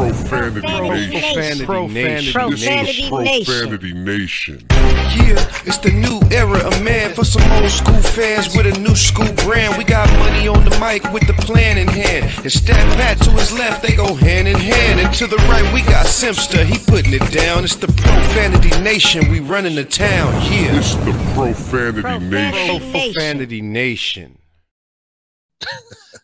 [0.00, 1.66] Profanity Nation.
[1.66, 3.10] Profanity Profanity Nation.
[3.24, 3.44] Nation.
[3.44, 4.66] Profanity Nation.
[4.70, 8.94] Yeah, it's the new era of man for some old school fans with a new
[8.94, 9.76] school brand.
[9.76, 12.32] We got money on the mic with the plan in hand.
[12.42, 15.00] And Stat Pat to his left, they go hand in hand.
[15.00, 17.64] And to the right, we got Simpster, he putting it down.
[17.64, 20.32] It's the Profanity Nation, we running the town.
[20.50, 20.78] Yeah.
[20.78, 22.80] It's the Profanity Profanity Nation.
[22.80, 23.12] Nation.
[23.12, 24.39] Profanity Nation.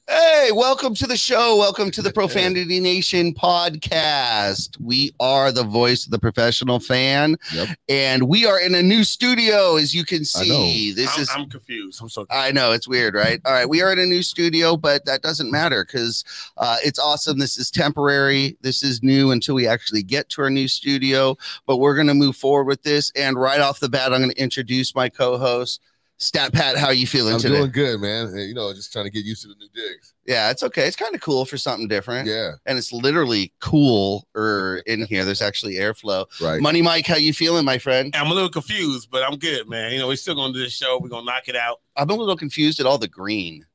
[0.09, 1.57] Hey, welcome to the show.
[1.57, 4.81] Welcome to the Profanity Nation podcast.
[4.81, 7.69] We are the voice of the professional fan, Yep.
[7.89, 10.93] and we are in a new studio, as you can see.
[10.93, 12.01] This I'm, is I'm confused.
[12.01, 13.41] I'm so I know it's weird, right?
[13.45, 16.25] All right, we are in a new studio, but that doesn't matter because
[16.57, 17.39] uh, it's awesome.
[17.39, 18.57] This is temporary.
[18.61, 21.37] This is new until we actually get to our new studio.
[21.67, 23.11] But we're going to move forward with this.
[23.17, 25.81] And right off the bat, I'm going to introduce my co-host,
[26.19, 26.79] Stat Pat.
[26.79, 27.59] How are you feeling today?
[27.59, 27.83] I'm today?
[27.83, 28.35] doing good, man.
[28.49, 30.15] You know, just trying to get used to the new digs.
[30.27, 30.87] yeah, it's okay.
[30.87, 32.27] It's kind of cool for something different.
[32.27, 35.27] Yeah, And it's literally cool or in here.
[35.27, 36.25] There's actually airflow.
[36.41, 36.61] right.
[36.61, 38.15] Money Mike, how you feeling, my friend?
[38.17, 39.93] I'm a little confused, but I'm good, man.
[39.93, 40.99] You know, we're still gonna do this show.
[40.99, 41.81] We're gonna knock it out.
[41.97, 43.67] I'm a little confused at all the green.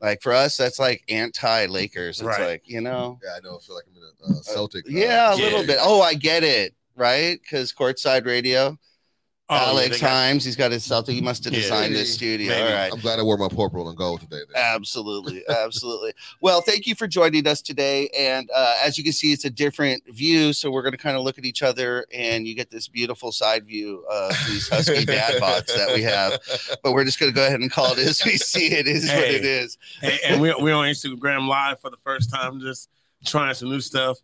[0.00, 2.18] Like for us, that's like anti-Lakers.
[2.20, 2.40] It's Right.
[2.48, 3.56] like you know, Yeah, I know.
[3.56, 4.84] I feel like I'm in a uh, Celtic.
[4.84, 5.44] uh, yeah, a Yeah.
[5.44, 5.78] little bit.
[5.80, 7.38] Oh, I get it, right?
[7.40, 8.76] Because courtside radio,
[9.50, 11.14] Oh, yeah, Alex they got- Himes, he's got his Celtic.
[11.14, 12.48] He must have Yeah, designed this studio.
[12.50, 12.62] maybe.
[12.68, 12.92] All right.
[12.92, 14.40] I'm glad I wore my purple and gold today.
[14.52, 14.62] Then.
[14.62, 16.12] Absolutely, absolutely.
[16.42, 18.08] Well, thank you for joining us today.
[18.16, 21.16] And uh, as you can see, it's a different view, so we're going to kind
[21.16, 25.04] of look at each other, and you get this beautiful side view of these husky
[25.06, 26.38] dad bots that we have.
[26.82, 28.86] But we're just going to go ahead and call it as we see it.
[28.86, 29.78] Is what it is.
[30.02, 32.88] and, and we're, we're on Instagram Live for the first time, just
[33.24, 34.18] trying some new stuff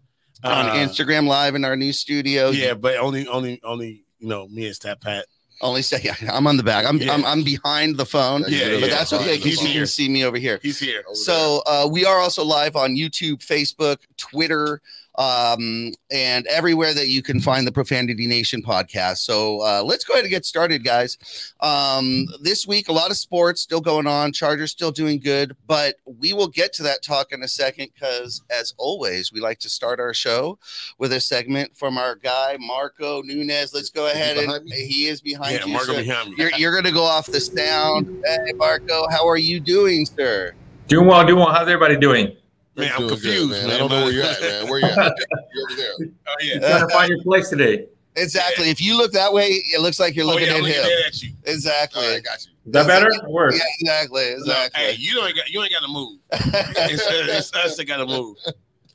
[0.44, 2.50] on Uh, Instagram Live in our new studio.
[2.50, 5.26] Yeah, but only, only, only, you know, me and Stat Pat.
[5.60, 6.84] Only say, yeah, I'm on the back.
[6.86, 7.12] I'm, Yeah.
[7.12, 8.86] I'm, I'm behind the phone, Yeah, but yeah.
[8.88, 10.58] that's okay because you can see me over here.
[10.62, 11.04] He's here.
[11.12, 14.80] So uh, we are also live on YouTube, Facebook, Twitter,
[15.16, 19.18] um, and everywhere that you can find the Profanity Nation podcast.
[19.18, 21.54] So uh, let's go ahead and get started, guys.
[21.60, 24.32] Um, this week, a lot of sports still going on.
[24.32, 28.42] Chargers still doing good, but we will get to that talk in a second because,
[28.50, 30.58] as always, we like to start our show
[30.98, 33.72] with a segment from our guy Marco Nunez.
[33.72, 34.86] Let's go ahead and me?
[34.86, 35.72] he is behind Yeah, you.
[35.72, 36.02] Marco sir.
[36.02, 36.36] behind me.
[36.38, 38.22] You're, you're going to go off the sound.
[38.24, 40.54] Hey, Marco, how are you doing, sir?
[40.88, 41.52] Doing well, doing well.
[41.52, 42.36] How's everybody doing?
[42.76, 43.66] Man, I'm doing good, confused, man.
[43.66, 43.74] man.
[43.74, 44.68] I don't know where you're at, man.
[44.68, 44.96] Where you at?
[45.54, 45.92] You're over there.
[46.26, 46.58] Oh yeah.
[46.58, 47.86] Trying to find your place today.
[48.16, 48.70] Exactly.
[48.70, 50.80] If you look that way, it looks like you're Oh, looking yeah, at I'm looking
[50.82, 50.88] him.
[51.06, 51.32] at you.
[51.44, 52.04] Exactly.
[52.04, 52.52] All right, got you.
[52.66, 53.10] Is that better?
[53.28, 53.56] Worse.
[53.58, 54.22] Yeah, exactly.
[54.30, 54.82] No, Exactly.
[54.82, 56.18] hey, you don't got, you ain't got to move.
[56.32, 58.36] It's, it's us that got to move.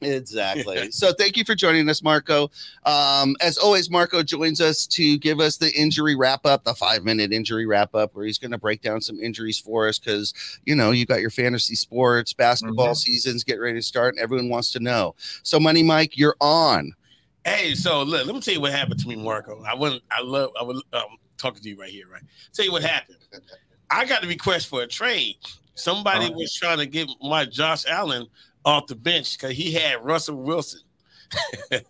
[0.01, 0.91] Exactly.
[0.91, 2.49] So thank you for joining us, Marco.
[2.85, 7.03] Um, as always, Marco joins us to give us the injury wrap up, the five
[7.03, 10.33] minute injury wrap up, where he's going to break down some injuries for us because
[10.65, 12.97] you know you got your fantasy sports, basketball Mhm.
[12.97, 15.15] seasons getting ready to start, and everyone wants to know.
[15.43, 16.93] So, Money Mike, you're on.
[17.45, 19.63] Hey, so look, let me tell you what happened to me, Marco.
[19.63, 21.03] I wouldn't, I love, I would um,
[21.37, 22.21] talking to you right here, right?
[22.53, 23.17] Tell you what happened.
[23.89, 25.37] I got a request for a trade.
[25.73, 26.31] Somebody Oh.
[26.37, 28.27] was trying to get my Josh Allen
[28.65, 30.81] off the bench because he had Russell Wilson.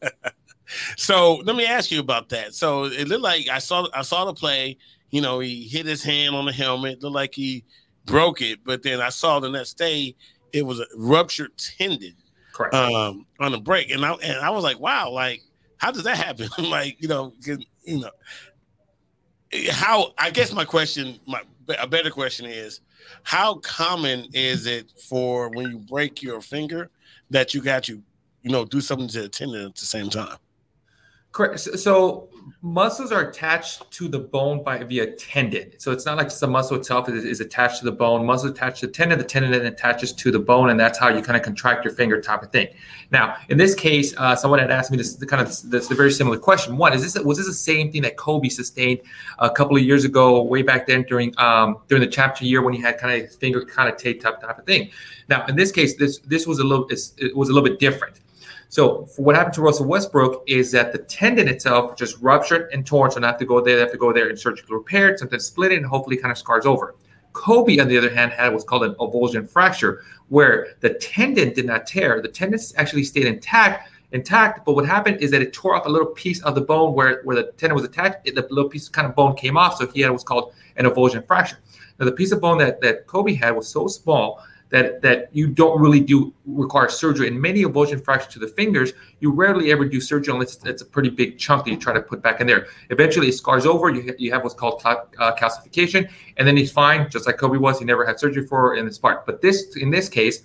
[0.98, 2.54] so let me ask you about that.
[2.54, 4.78] So it looked like I saw, I saw the play.
[5.12, 7.02] You know, he hit his hand on the helmet.
[7.02, 7.64] Looked like he
[8.06, 10.16] broke it, but then I saw the next day
[10.54, 12.16] it was a ruptured tendon
[12.54, 12.74] Correct.
[12.74, 15.42] um on the break and I and I was like wow like
[15.78, 17.34] how does that happen like you know
[17.84, 18.12] you know
[19.72, 21.42] how I guess my question my
[21.80, 22.82] a better question is
[23.24, 26.90] how common is it for when you break your finger
[27.30, 28.02] that you got you
[28.42, 30.38] you know do something to the tendon at the same time
[31.32, 31.60] Correct.
[31.60, 32.29] So, so
[32.62, 35.72] muscles are attached to the bone by via tendon.
[35.78, 38.26] So it's not like the muscle itself is, is attached to the bone.
[38.26, 39.18] Muscle attached to the tendon.
[39.18, 41.94] The tendon then attaches to the bone, and that's how you kind of contract your
[41.94, 42.68] finger, type of thing.
[43.12, 46.12] Now, in this case, uh, someone had asked me this kind of this a very
[46.12, 46.78] similar question.
[46.78, 49.00] One is this was this the same thing that Kobe sustained
[49.40, 52.74] a couple of years ago, way back then during um, during the chapter year when
[52.74, 54.90] he had kind of finger kind of taped up, type of thing.
[55.28, 58.20] Now, in this case, this this was a little it was a little bit different.
[58.70, 63.10] So what happened to Russell Westbrook is that the tendon itself just ruptured and torn.
[63.10, 65.20] So not have to go there, they have to go there and surgically repair it,
[65.20, 66.96] sometimes split it, and hopefully kind of scars over.
[67.34, 71.66] Kobe, on the other hand, had what's called an avulsion fracture, where the tendon did
[71.66, 72.22] not tear.
[72.22, 74.66] The tendon actually stayed intact, intact.
[74.66, 77.22] But what happened is that it tore off a little piece of the bone where,
[77.24, 78.18] where the tendon was attached.
[78.26, 79.78] It, the little piece of kind of bone came off.
[79.78, 81.58] So he had what's called an avulsion fracture.
[82.00, 85.48] Now the piece of bone that, that Kobe had was so small that that you
[85.48, 87.28] don't really do require surgery.
[87.28, 90.86] And many avulsion fractures to the fingers, you rarely ever do surgery unless it's, a
[90.86, 92.68] pretty big chunk that you try to put back in there.
[92.90, 93.90] Eventually, it scars over.
[93.90, 97.58] You, you have what's called cal- uh, calcification, and then he's fine, just like Kobe
[97.58, 97.80] was.
[97.80, 99.26] He never had surgery for in this part.
[99.26, 100.44] But this, in this case,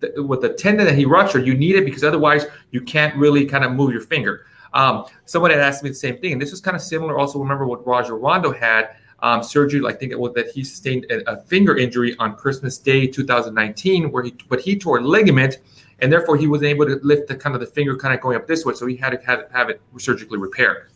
[0.00, 3.46] the, with the tendon that he ruptured, you need it because otherwise you can't really
[3.46, 4.46] kind of move your finger.
[4.74, 7.16] Um, someone had asked me the same thing, and this was kind of similar.
[7.16, 9.82] Also, remember what Rajon Rondo had um, surgery.
[9.86, 14.12] I think it was that he sustained a, a, finger injury on Christmas Day 2019,
[14.12, 15.58] where he but he tore a ligament,
[16.00, 18.36] and therefore he wasn't able to lift the kind of the finger kind of going
[18.36, 18.74] up this way.
[18.74, 20.90] So he had to have, have it surgically repaired.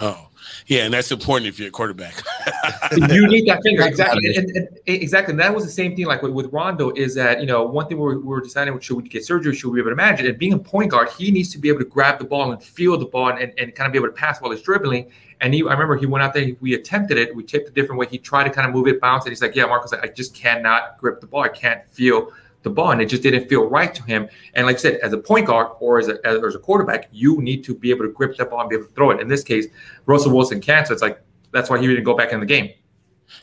[0.00, 0.30] Oh,
[0.66, 2.20] yeah, and that's important if you're a quarterback.
[2.96, 5.32] you need that finger exactly, and, and, exactly.
[5.32, 6.06] And that was the same thing.
[6.06, 9.04] Like with, with Rondo, is that you know one thing we were, deciding should we
[9.04, 10.26] get surgery, should we be able to manage it?
[10.26, 12.60] And being a point guard, he needs to be able to grab the ball and
[12.60, 15.08] feel the ball and, and kind of be able to pass while he's dribbling.
[15.42, 17.98] And he, I remember he went out there, we attempted it, we tipped a different
[17.98, 18.06] way.
[18.06, 19.30] He tried to kind of move it, bounce it.
[19.30, 21.42] He's like, yeah, Marcus, I just cannot grip the ball.
[21.42, 24.28] I can't feel the ball, and it just didn't feel right to him.
[24.54, 27.42] And like I said, as a point guard or as a, as a quarterback, you
[27.42, 29.20] need to be able to grip that ball and be able to throw it.
[29.20, 29.66] In this case,
[30.06, 32.70] Russell Wilson can't, so it's like that's why he didn't go back in the game.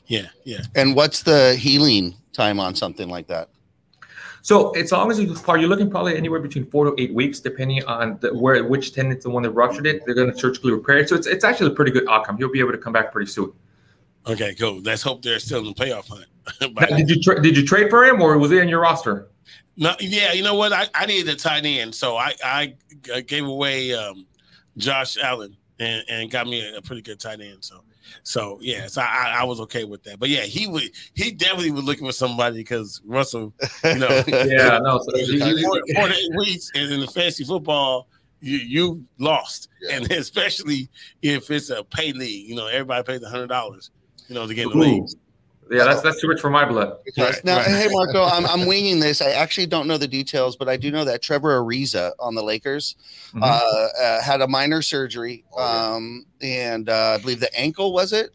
[0.08, 0.62] Yeah, yeah.
[0.76, 3.50] And what's the healing time on something like that?
[4.50, 7.40] So as long as you are you're looking probably anywhere between four to eight weeks,
[7.40, 10.04] depending on the, where which tendon's the one that ruptured it.
[10.08, 11.08] They're going to surgically repair it.
[11.08, 12.38] So it's it's actually a pretty good outcome.
[12.40, 13.54] You'll be able to come back pretty soon.
[14.26, 14.82] Okay, cool.
[14.82, 16.26] Let's hope they're still in the playoff hunt.
[16.98, 19.28] did you tra- did you trade for him or was he in your roster?
[19.78, 20.74] No, yeah, you know what?
[20.74, 22.74] I, I needed a tight end, so I I,
[23.14, 24.26] I gave away um,
[24.78, 27.64] Josh Allen and, and got me a, a, pretty good tight end.
[27.64, 27.84] So
[28.24, 30.20] so yeah, so I, I was okay with that.
[30.20, 33.54] But yeah, he would he definitely was looking for somebody because Russell,
[33.84, 38.08] you know, yeah, no, so eight weeks and in the fantasy football.
[38.42, 39.98] You, you lost, yeah.
[39.98, 40.88] and especially
[41.22, 43.92] if it's a pay league, you know everybody pays a hundred dollars,
[44.30, 45.10] you know, to get in the league.
[45.72, 46.98] Yeah, that's that's too much for my blood.
[47.18, 47.68] Right, now, right.
[47.68, 49.22] hey Marco, I'm I'm winging this.
[49.22, 52.44] I actually don't know the details, but I do know that Trevor Ariza on the
[52.44, 52.96] Lakers
[53.28, 53.44] mm-hmm.
[53.44, 58.14] uh, uh, had a minor surgery, oh, um, and uh, I believe the ankle was
[58.14, 58.32] it.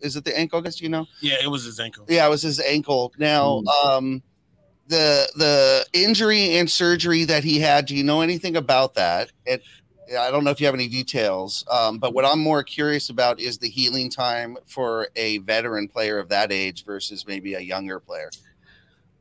[0.00, 0.62] Is it the ankle?
[0.62, 1.06] Guess you know.
[1.20, 2.06] Yeah, it was his ankle.
[2.08, 3.12] Yeah, it was his ankle.
[3.18, 3.84] Now, mm.
[3.84, 4.22] um,
[4.86, 7.86] the the injury and surgery that he had.
[7.86, 9.30] Do you know anything about that?
[9.44, 9.62] It
[10.16, 13.40] I don't know if you have any details, um, but what I'm more curious about
[13.40, 18.00] is the healing time for a veteran player of that age versus maybe a younger
[18.00, 18.30] player.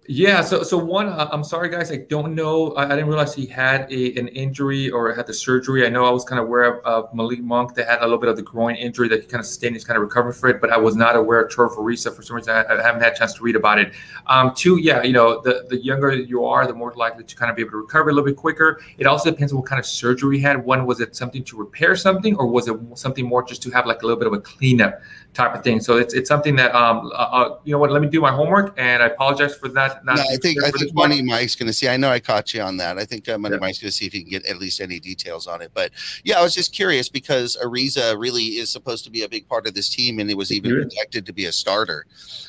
[0.10, 2.72] Yeah, so so one, uh, I'm sorry guys, I don't know.
[2.76, 5.86] I, I, didn't realize he had a an injury or had the surgery.
[5.86, 8.18] I know I was kind of aware of, of Malik Monk that had a little
[8.18, 9.76] bit of the groin injury that he kind of sustained.
[9.76, 12.22] He's kind of recovering for it, but I was not aware of Trevor Ariza for
[12.22, 12.56] some reason.
[12.56, 13.92] I, I, haven't had a chance to read about it.
[14.28, 17.50] Um, two, yeah, you know, the the younger you are, the more likely to kind
[17.50, 18.80] of be able to recover a little bit quicker.
[18.98, 20.64] It also depends on what kind of surgery he had.
[20.64, 23.86] One, was it something to repair something, or was it something more just to have
[23.86, 25.02] like a little bit of a cleanup
[25.38, 25.80] type of thing?
[25.80, 28.32] So it's it's something that um, uh, uh you know what, let me do my
[28.32, 30.04] homework, and I apologize for that.
[30.04, 31.88] Not no, I think I think Money Mike's going to see.
[31.88, 32.98] I know I caught you on that.
[32.98, 33.60] I think uh, Money yeah.
[33.60, 35.72] Mike's going to see if he can get at least any details on it.
[35.74, 35.92] But
[36.24, 39.68] yeah, I was just curious because Ariza really is supposed to be a big part
[39.68, 42.06] of this team, and it was even projected to be a starter.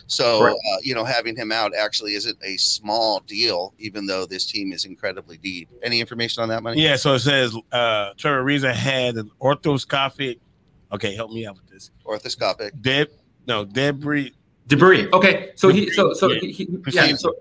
[0.06, 0.52] So right.
[0.52, 4.73] uh, you know, having him out actually isn't a small deal, even though this team
[4.73, 5.69] is incredibly deep.
[5.82, 6.82] Any information on that, Money?
[6.82, 6.96] Yeah.
[6.96, 10.38] So it says uh, Trevor Ariza had an orthoscopic.
[10.90, 11.90] Okay, help me out with this.
[12.04, 12.80] Orthoscopic.
[12.80, 13.08] Deb,
[13.46, 14.34] no debris.
[14.66, 15.08] Debris.
[15.12, 16.40] Okay, so he, so so yeah.
[16.40, 17.32] He, he, yeah so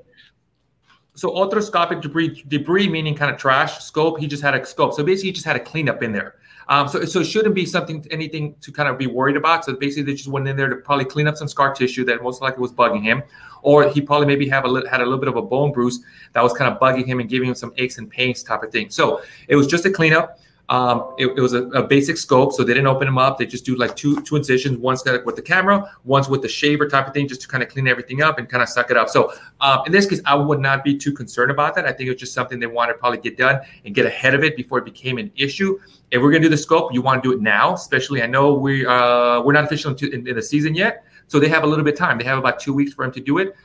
[1.18, 4.20] so arthroscopic debris, debris meaning kind of trash scope.
[4.20, 4.94] He just had a scope.
[4.94, 6.36] So basically, he just had a cleanup in there.
[6.70, 9.66] Um, so, so it shouldn't be something, anything to kind of be worried about.
[9.66, 12.22] So basically, they just went in there to probably clean up some scar tissue that
[12.22, 13.24] most likely was bugging him,
[13.64, 16.02] or he probably maybe have a little, had a little bit of a bone bruise
[16.34, 18.72] that was kind of bugging him and giving him some aches and pains type of
[18.72, 18.92] thing.
[18.92, 20.40] So it was just a cleanup.
[20.70, 23.38] Um, it, it, was a, a, basic scope, so they didn't open them up.
[23.38, 24.78] They just do like two two incisions.
[24.78, 27.64] One's got with the camera, one's with the shaver type of thing, just to kind
[27.64, 29.08] of clean everything up and kind of suck it up.
[29.08, 29.32] So
[29.62, 31.86] um, in this case, I would not be too concerned about that.
[31.86, 34.44] I think it's just something they want to probably get done and get ahead of
[34.44, 35.80] it before it became an issue.
[36.12, 38.22] If we're gonna do the scope, you want to do it now, especially.
[38.22, 41.48] I know we uh, we're not official in, in, in, the season yet, so they
[41.48, 42.18] have a little bit of time.
[42.18, 43.56] They have about two weeks for him to do it.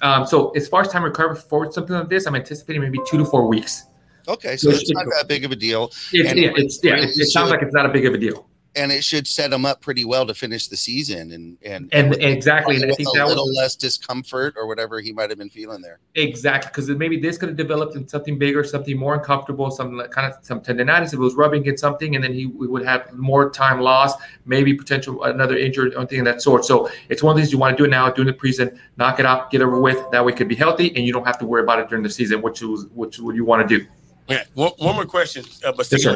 [0.00, 3.18] Um, so as far as time recovery for something like this, I'm anticipating maybe two
[3.18, 3.84] to four weeks.
[4.28, 5.86] Okay, so it's not that big of a deal.
[5.86, 8.46] It's, yeah, it's, yeah, it, it sounds like it's not a big of a deal.
[8.76, 12.14] And it should set them up pretty well to finish the season, and and and,
[12.14, 15.30] and exactly, and I think a that little was, less discomfort or whatever he might
[15.30, 15.98] have been feeling there.
[16.14, 20.32] Exactly, because maybe this could have developed into something bigger, something more uncomfortable, some kind
[20.32, 21.08] of some tendonitis.
[21.08, 24.74] If it was rubbing against something, and then he would have more time lost, maybe
[24.74, 26.64] potential another injury or anything of that sort.
[26.64, 29.18] So it's one of these you want to do it now, do the preseason, knock
[29.18, 29.98] it out, get over with.
[30.12, 32.10] That way, could be healthy, and you don't have to worry about it during the
[32.10, 33.84] season, which is which would you want to do.
[34.30, 35.44] Okay, one, one more question.
[35.64, 36.06] Uh, but yes,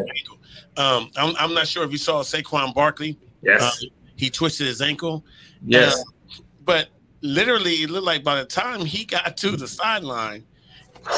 [0.76, 3.18] um, I'm, I'm not sure if you saw Saquon Barkley.
[3.42, 3.62] Yes.
[3.62, 5.24] Uh, he twisted his ankle.
[5.64, 5.98] Yes.
[5.98, 6.88] Uh, but
[7.22, 10.44] literally, it looked like by the time he got to the sideline,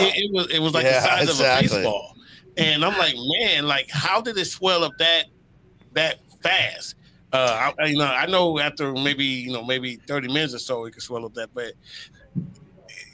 [0.00, 1.66] it, it was it was like yeah, the size exactly.
[1.66, 2.16] of a baseball.
[2.56, 5.24] And I'm like, man, like how did it swell up that
[5.92, 6.94] that fast?
[7.32, 10.84] Uh, I, you know, I know after maybe you know maybe 30 minutes or so,
[10.84, 11.72] it could swell up that, but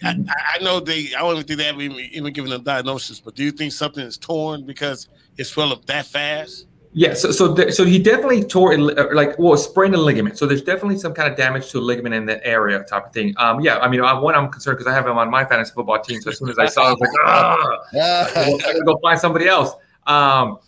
[0.02, 0.16] I,
[0.54, 1.14] I know they.
[1.14, 3.20] I don't even think they haven't even, even given a diagnosis.
[3.20, 6.66] But do you think something is torn because it swelled up that fast?
[6.92, 10.36] Yeah, so so th- so he definitely tore it, uh, like well sprained a ligament.
[10.38, 13.12] So there's definitely some kind of damage to a ligament in the area, type of
[13.12, 13.32] thing.
[13.36, 15.72] Um, yeah, I mean, I, one I'm concerned because I have him on my fantasy
[15.72, 16.20] football team.
[16.20, 19.20] So as soon as I saw, it, I was like, ah, I gotta go find
[19.20, 19.72] somebody else.
[20.08, 20.58] Um,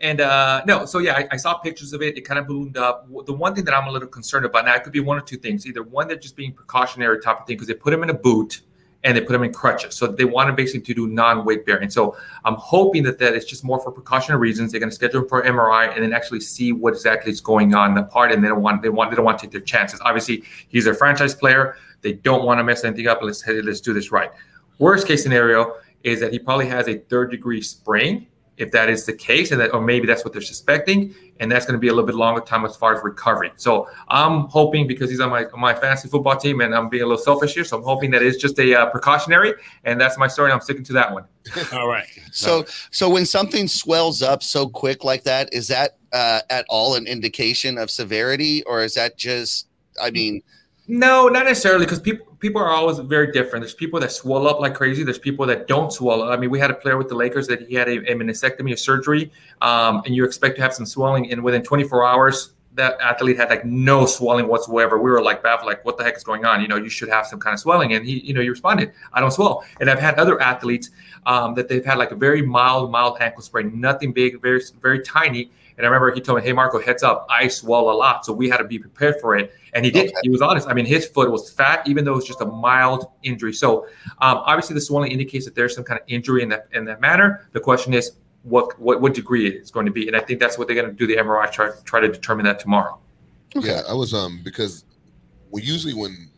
[0.00, 2.16] and uh, no, so yeah, I, I saw pictures of it.
[2.16, 3.06] It kind of ballooned up.
[3.26, 5.22] The one thing that I'm a little concerned about now, it could be one or
[5.22, 5.64] two things.
[5.64, 8.14] Either one, they're just being precautionary type of thing because they put him in a
[8.14, 8.62] boot
[9.04, 9.94] and they put them in crutches.
[9.94, 11.88] So they want to basically to do non-weight bearing.
[11.88, 14.72] So I'm hoping that that is just more for precautionary reasons.
[14.72, 17.74] They're going to schedule him for MRI and then actually see what exactly is going
[17.74, 18.32] on in the part.
[18.32, 20.00] And they don't want they want they don't want to take their chances.
[20.04, 21.76] Obviously, he's a franchise player.
[22.00, 23.20] They don't want to mess anything up.
[23.22, 24.30] Let's let's do this right.
[24.78, 28.26] Worst case scenario is that he probably has a third degree sprain
[28.58, 31.64] if that is the case, and that, or maybe that's what they're suspecting, and that's
[31.64, 33.52] going to be a little bit longer time as far as recovery.
[33.56, 37.04] So I'm hoping because he's on my on my fantasy football team, and I'm being
[37.04, 40.18] a little selfish here, so I'm hoping that it's just a uh, precautionary, and that's
[40.18, 40.52] my story.
[40.52, 41.24] I'm sticking to that one.
[41.72, 42.06] All right.
[42.32, 46.94] So, so when something swells up so quick like that, is that uh, at all
[46.94, 49.66] an indication of severity, or is that just?
[50.00, 50.42] I mean,
[50.86, 53.62] no, not necessarily, because people people are always very different.
[53.62, 55.02] There's people that swell up like crazy.
[55.02, 56.22] There's people that don't swell.
[56.24, 58.72] I mean, we had a player with the Lakers that he had a, a meniscectomy,
[58.72, 59.30] a surgery,
[59.60, 63.50] um, and you expect to have some swelling, and within 24 hours, that athlete had
[63.50, 64.98] like no swelling whatsoever.
[64.98, 66.62] We were like baffled, like, what the heck is going on?
[66.62, 67.92] You know, you should have some kind of swelling.
[67.92, 69.64] And he, you know, he responded, I don't swell.
[69.80, 70.90] And I've had other athletes
[71.26, 75.00] um, that they've had like a very mild, mild ankle sprain, nothing big, very, very
[75.00, 75.50] tiny.
[75.78, 78.32] And I remember he told me, "Hey, Marco, heads up, I swell a lot, so
[78.32, 80.08] we had to be prepared for it." And he did.
[80.08, 80.16] Okay.
[80.24, 80.68] He was honest.
[80.68, 83.52] I mean, his foot was fat, even though it was just a mild injury.
[83.52, 83.86] So
[84.20, 87.00] um, obviously, the swelling indicates that there's some kind of injury in that in that
[87.00, 87.48] manner.
[87.52, 90.08] The question is, what what what degree it's going to be?
[90.08, 92.44] And I think that's what they're going to do the MRI try try to determine
[92.46, 92.98] that tomorrow.
[93.56, 93.68] Okay.
[93.68, 94.84] Yeah, I was um because
[95.50, 96.28] we usually when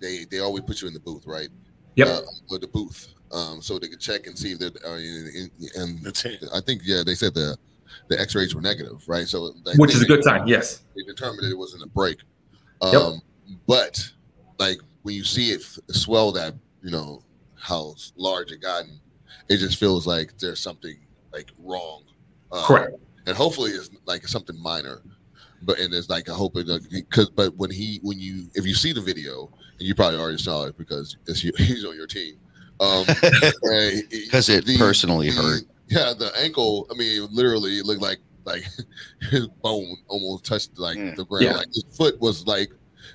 [0.00, 1.48] they they always put you in the booth, right?
[1.94, 2.08] Yep.
[2.08, 5.50] Uh, or the booth, um, so they could check and see if they're uh, in,
[5.60, 6.06] in, and
[6.54, 7.56] I think yeah they said the
[8.08, 9.26] the X-rays were negative, right?
[9.26, 10.46] So like, which is a good sign.
[10.46, 12.18] Yes, they determined that it wasn't a break.
[12.80, 13.56] Um, yep.
[13.66, 14.10] But
[14.58, 17.22] like when you see it swell that you know
[17.54, 19.00] how large it gotten,
[19.48, 20.96] it just feels like there's something
[21.32, 22.02] like wrong.
[22.52, 22.96] Um, Correct.
[23.26, 25.02] And hopefully it's like something minor.
[25.62, 28.74] But and there's like I hope it because but when he when you if you
[28.74, 32.36] see the video and you probably already saw it because it's, he's on your team
[32.80, 33.04] um
[34.10, 36.86] because it the, personally the, hurt yeah, the ankle.
[36.90, 38.64] I mean, literally, it looked like like
[39.30, 41.16] his bone almost touched like mm.
[41.16, 41.44] the ground.
[41.44, 41.56] Yeah.
[41.56, 42.70] Like his foot was like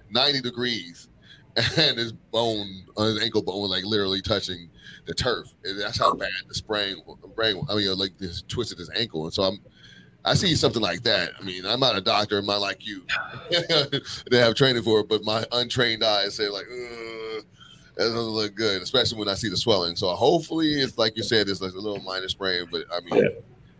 [0.10, 1.10] ninety degrees,
[1.78, 4.70] and his bone, uh, his ankle bone, was like literally touching
[5.06, 5.48] the turf.
[5.64, 6.98] And that's how bad the sprain,
[7.36, 7.62] brain.
[7.70, 9.60] I mean, like this twisted his ankle, and so I'm.
[10.26, 11.32] I see something like that.
[11.40, 12.40] I mean, I'm not a doctor.
[12.40, 13.06] I'm not like you.
[14.30, 17.19] they have training for it, but my untrained eyes say like, Ugh
[18.00, 19.98] that doesn't look good, especially when I see the swelling.
[19.98, 23.24] So hopefully, it's like you said, it's like a little minor sprain, but I mean,
[23.24, 23.29] yeah.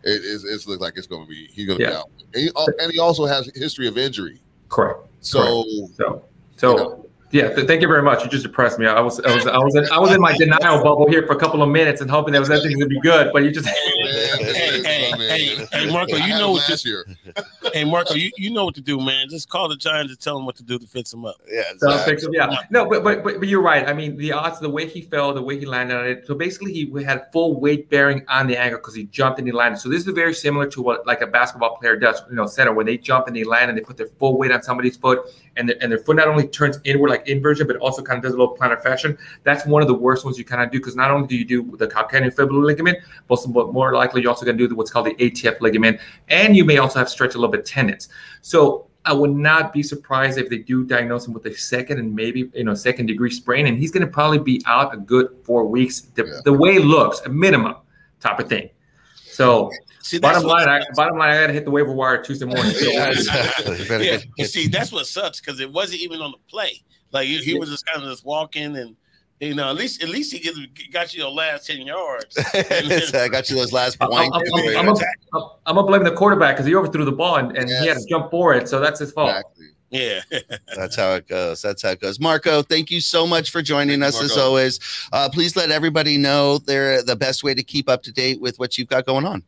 [0.03, 1.89] it is it's like it's going to be he's going to yeah.
[1.91, 2.51] be out, and he,
[2.83, 4.41] and he, also has a history of injury.
[4.67, 4.99] Correct.
[5.21, 5.95] So Correct.
[5.95, 6.23] so
[6.57, 6.71] so.
[6.71, 8.24] You know, yeah, th- thank you very much.
[8.24, 8.88] You just depressed me.
[8.88, 11.33] I was, I was, I was, in, I was in my denial bubble here for
[11.33, 13.31] a couple of minutes and hoping that was everything to be good.
[13.31, 17.05] But you just, hey, hey, hey, hey, Marco, you know what to,
[17.74, 19.27] hey, Marco, you, you know what to do, man.
[19.29, 21.36] Just call the Giants and tell them what to do to fix them up.
[21.48, 22.12] Yeah, exactly.
[22.12, 22.33] fix them.
[22.33, 23.88] Yeah, no, but, but but but you're right.
[23.88, 26.25] I mean, the odds, the way he fell, the way he landed on it.
[26.25, 29.51] So basically, he had full weight bearing on the ankle because he jumped and he
[29.51, 29.79] landed.
[29.79, 32.21] So this is very similar to what like a basketball player does.
[32.29, 34.51] You know, center when they jump and they land and they put their full weight
[34.51, 37.75] on somebody's foot and, the, and their foot not only turns inward like inversion, but
[37.77, 39.17] also kind of does a little plantar flexion.
[39.43, 41.45] That's one of the worst ones you kind of do because not only do you
[41.45, 45.15] do the calcaneofibular ligament, but more likely you're also going to do what's called the
[45.15, 48.09] ATF ligament, and you may also have stretch a little bit tendons.
[48.41, 52.13] So I would not be surprised if they do diagnose him with a second and
[52.13, 55.29] maybe you know second degree sprain, and he's going to probably be out a good
[55.43, 56.01] four weeks.
[56.01, 56.39] The, yeah.
[56.45, 57.75] the way it looks, a minimum
[58.19, 58.69] type of thing.
[59.15, 59.71] So
[60.01, 62.73] See, bottom line, I, bottom line, I got to hit the waiver wire Tuesday morning.
[62.79, 64.07] Yeah, exactly.
[64.07, 64.17] yeah.
[64.38, 66.81] You see, that's what sucks because it wasn't even on the play.
[67.11, 68.95] Like he, he was just kind of just walking and.
[69.41, 70.59] You know, at least at least he gets,
[70.91, 72.37] got you your last ten yards.
[72.53, 74.31] I got you those last points.
[74.33, 74.41] I'm,
[74.75, 77.81] I'm, I'm, I'm gonna blame the quarterback because he overthrew the ball and, and yes.
[77.81, 79.29] he had to jump for it, so that's his fault.
[79.29, 79.67] Exactly.
[79.91, 80.21] Yeah,
[80.75, 81.61] that's how it goes.
[81.61, 82.19] That's how it goes.
[82.19, 84.79] Marco, thank you so much for joining us as always.
[85.11, 88.59] Uh, please let everybody know they're the best way to keep up to date with
[88.59, 89.43] what you've got going on.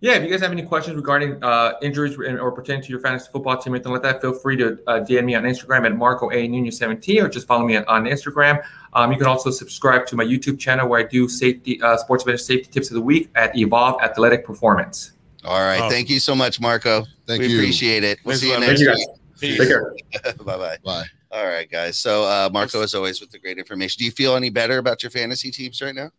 [0.00, 3.30] Yeah, if you guys have any questions regarding uh, injuries or pertaining to your fantasy
[3.32, 6.30] football team, anything like that, feel free to uh, DM me on Instagram at Marco
[6.30, 8.62] A Nunez 17 or just follow me on, on Instagram.
[8.92, 12.26] Um, you can also subscribe to my YouTube channel where I do safety uh, sports
[12.26, 15.12] medicine safety tips of the week at Evolve Athletic Performance.
[15.44, 15.90] All right, awesome.
[15.90, 17.04] thank you so much, Marco.
[17.26, 17.58] Thank we you.
[17.58, 18.18] appreciate it.
[18.24, 19.08] We'll see you next week.
[19.38, 19.94] Take care.
[20.44, 20.78] Bye-bye.
[20.84, 21.04] Bye.
[21.30, 21.98] All right, guys.
[21.98, 23.98] So uh, Marco, as always, with the great information.
[23.98, 26.10] Do you feel any better about your fantasy teams right now?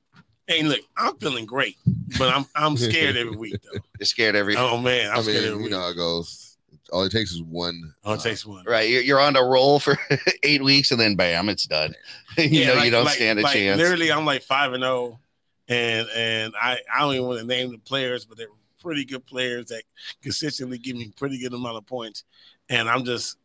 [0.47, 1.75] Hey, look, I'm feeling great,
[2.17, 3.79] but I'm I'm scared every week though.
[3.99, 4.55] You're scared every.
[4.55, 5.71] Oh man, I'm I scared mean, every you week.
[5.71, 6.57] know how it goes.
[6.93, 7.93] All it takes is one.
[8.05, 8.63] Oh, uh, it takes one.
[8.65, 9.97] Right, you're, you're on a roll for
[10.43, 11.93] eight weeks, and then bam, it's done.
[12.37, 13.77] you Yeah, know, like- you don't like- stand a like, chance.
[13.77, 15.19] Literally, I'm like five and zero,
[15.67, 18.47] and and I I don't even want to name the players, but they're
[18.81, 19.83] pretty good players that
[20.21, 22.23] consistently give me pretty good amount of points,
[22.69, 23.37] and I'm just uh,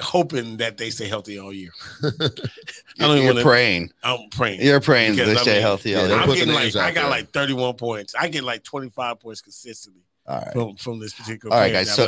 [0.00, 1.70] hoping that they stay healthy all year.
[2.02, 2.08] I
[2.98, 3.90] don't even You're praying.
[4.02, 4.60] I'm praying.
[4.62, 5.90] You're praying Because, they I stay mean, healthy.
[5.90, 6.22] yeah, all they'll day.
[6.24, 7.10] I'm getting like I got there.
[7.10, 8.14] like 31 points.
[8.18, 10.52] I get like 25 points consistently All right.
[10.52, 12.06] from from this particular All right, guys, so-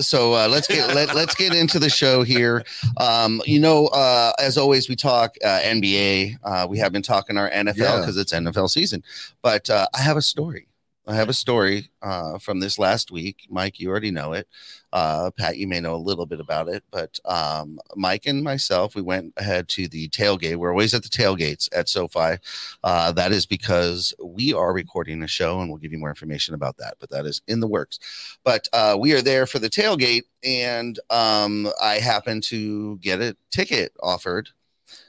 [0.00, 2.64] so uh, let's get let, let's get into the show here
[2.98, 7.36] um you know uh as always we talk uh nba uh we have been talking
[7.36, 7.98] our nfl Yeah.
[8.00, 9.02] because it's nfl season
[9.42, 10.68] but uh i have a story
[11.06, 13.46] i have a story uh from this last week.
[13.48, 14.48] Mike you already know it.
[14.92, 18.94] Uh pat you may know a little bit about it but um mike and myself
[18.94, 20.56] we went ahead to the tailgate.
[20.56, 22.38] We're always at the tailgates at sofi.
[22.82, 26.54] Uh that is because we are recording a show and we'll give you more information
[26.54, 27.98] about that but that is in the works.
[28.44, 33.36] But uh, we are there for the tailgate and um, i happened to get a
[33.50, 34.50] ticket offered.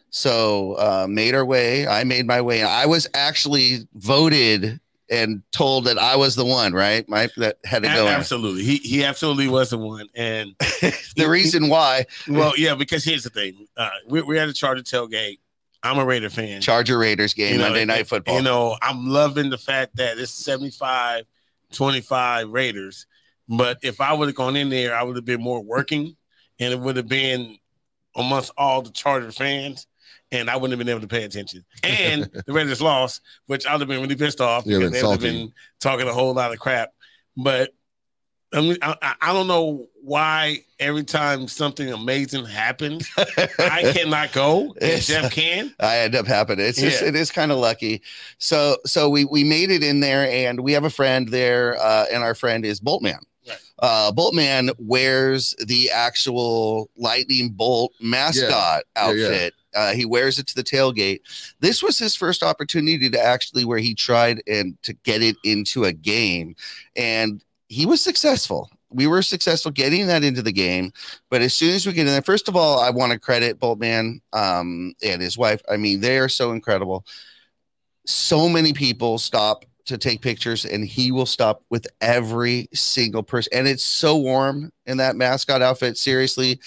[0.10, 1.88] So uh, made our way.
[1.88, 2.64] I made my way.
[2.64, 7.84] I was actually voted and told that i was the one right mike that had
[7.84, 10.56] to go absolutely, he he absolutely was the one, and
[11.16, 14.84] the reason why well, yeah, because here's the thing: uh, we're, we're at a Charger
[14.84, 15.38] tailgate.
[15.84, 16.60] I'm a Raider fan.
[16.62, 20.18] charger raiders game You know, monday night football You know, I'm loving the fact that
[20.18, 21.26] it's 75
[21.72, 23.06] 25 Raiders.
[23.48, 26.16] But if I would have gone in there, I would have been more working
[26.60, 27.58] and it would have been
[28.16, 29.88] amongst all the Charger fans.
[30.32, 31.64] And I wouldn't have been able to pay attention.
[31.84, 35.20] And the Raiders lost, which I'd have been really pissed off because they would have
[35.22, 36.90] been talking a whole lot of crap.
[37.38, 37.72] But
[38.54, 44.32] I mean, I, I- I don't know why every time something amazing happens, I cannot
[44.32, 45.74] go and Jeff can.
[45.80, 46.66] I end up happening.
[46.66, 47.10] It's just Yeah.
[47.10, 48.02] it is kind of lucky.
[48.38, 52.06] So so we we made it in there, and we have a friend there, uh,
[52.12, 53.20] and our friend is Boltman.
[53.48, 53.58] Right.
[53.80, 59.04] Uh, Boltman wears the actual lightning bolt mascot yeah.
[59.04, 59.54] outfit.
[59.76, 61.20] Uh, he wears it to the tailgate.
[61.60, 65.84] This was his first opportunity to actually where he tried and to get it into
[65.84, 66.56] a game,
[66.96, 68.70] and he was successful.
[68.90, 70.94] We were successful getting that into the game.
[71.30, 73.60] But as soon as we get in there, first of all, I want to credit
[73.60, 75.62] Boltman um, and his wife.
[75.70, 77.06] I mean, they are so incredible.
[78.06, 83.52] So many people stop to take pictures, and he will stop with every single person.
[83.54, 85.98] And it's so warm in that mascot outfit.
[85.98, 86.60] Seriously,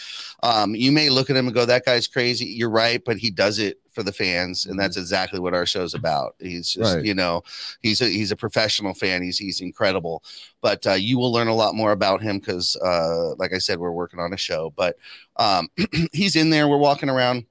[0.43, 3.31] um, you may look at him and go, "That guy's crazy." You're right, but he
[3.31, 6.37] does it for the fans, and that's exactly what our show's about.
[6.39, 7.05] He's just, Right.
[7.05, 7.43] you know,
[7.83, 9.23] he's a he's a professional fan.
[9.23, 10.23] He's he's incredible
[10.63, 13.79] but uh, you will learn a lot more about him because uh, like i said
[13.79, 14.97] we're working on a show but
[15.37, 15.69] um,
[16.13, 17.45] he's in there we're walking around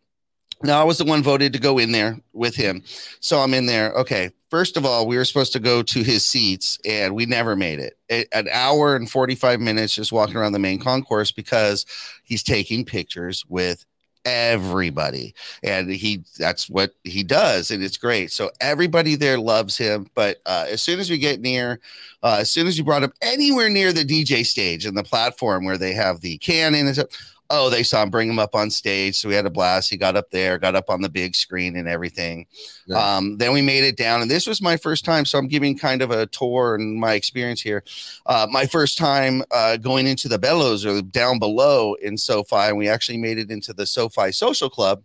[0.63, 2.84] now i was the one voted to go in there with him
[3.19, 6.25] so i'm in there okay first of all we were supposed to go to his
[6.25, 7.97] seats and we never made it.
[8.09, 11.85] A- an hour and 45 minutes just walking around the main concourse because
[12.23, 13.85] he's taking pictures with
[14.25, 15.33] everybody.
[15.63, 18.31] And he that's what he does and it's great.
[18.31, 21.79] So everybody there loves him but uh, as soon as we get near
[22.21, 25.63] uh, as soon as you brought up anywhere near the DJ stage and the platform
[25.65, 27.07] where they have the cannon and stuff,
[27.49, 29.15] oh, they saw him bring him up on stage.
[29.15, 29.89] So we had a blast.
[29.89, 32.45] He got up there, got up on the big screen and everything.
[32.88, 33.03] Nice.
[33.03, 35.25] Um, then we made it down, and this was my first time.
[35.25, 37.83] So I'm giving kind of a tour and my experience here.
[38.25, 42.77] Uh, my first time uh, going into the Bellows or down below in SoFi, and
[42.77, 45.03] we actually made it into the SoFi Social Club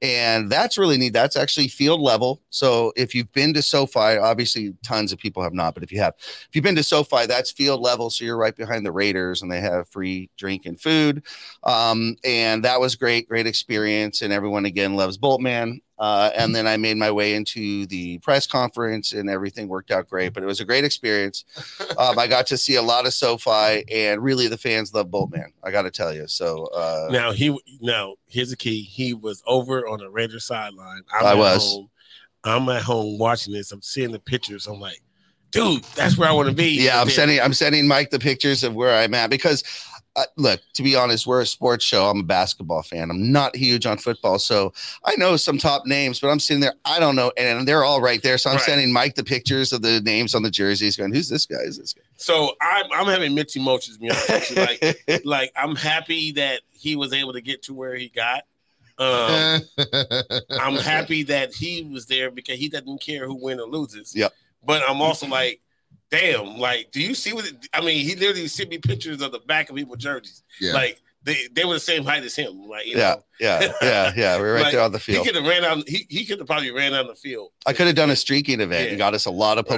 [0.00, 1.12] and that's really neat.
[1.12, 2.40] That's actually field level.
[2.50, 5.98] So if you've been to SoFi, obviously tons of people have not, but if you
[6.00, 8.10] have, if you've been to SoFi, that's field level.
[8.10, 11.22] So you're right behind the Raiders, and they have free drink and food.
[11.64, 14.22] Um, and that was great, great experience.
[14.22, 15.80] And everyone again loves Boltman.
[15.98, 20.08] Uh, and then I made my way into the press conference, and everything worked out
[20.08, 20.32] great.
[20.32, 21.44] But it was a great experience.
[21.98, 25.48] Um, I got to see a lot of SoFi, and really the fans love Boltman.
[25.64, 26.28] I got to tell you.
[26.28, 28.82] So uh, Now he now here's the key.
[28.82, 31.02] He was over on the Ranger sideline.
[31.12, 31.72] I'm I was.
[31.72, 31.90] Home.
[32.44, 33.72] I'm at home watching this.
[33.72, 34.68] I'm seeing the pictures.
[34.68, 35.02] I'm like,
[35.50, 36.84] dude, that's where I want to be.
[36.84, 39.64] yeah i'm sending i'm sending mike the pictures of where i'm at because
[40.18, 43.54] uh, look to be honest we're a sports show i'm a basketball fan i'm not
[43.54, 44.72] huge on football so
[45.04, 48.00] i know some top names but i'm sitting there i don't know and they're all
[48.00, 48.64] right there so i'm Right.
[48.64, 51.78] sending mike the pictures of the names on the jerseys going who's this guy is
[51.78, 52.02] this guy?
[52.16, 53.96] So I'm I'm having mixed emotions.
[53.96, 54.56] to be honest.
[54.56, 58.42] Like like I'm happy that he was able to get to where he got.
[58.98, 59.60] Um,
[60.60, 64.14] I'm happy that he was there because he doesn't care who wins or loses.
[64.16, 64.32] Yep.
[64.64, 65.60] But I'm also like,
[66.10, 67.46] damn, like, do you see what?
[67.46, 70.42] It, I mean, he literally sent me pictures of the back of people's jerseys.
[70.60, 70.72] Yeah.
[70.72, 72.66] Like they, they were the same height as him.
[72.68, 74.36] Like you Yeah, know, yeah, yeah, yeah.
[74.36, 75.18] We We're right Like, there on the field.
[75.26, 75.88] he could have ran out.
[75.88, 77.50] He, he could have probably ran on the field.
[77.66, 78.88] I could have done a streaking event Yeah.
[78.90, 79.76] and got us a lot of Right.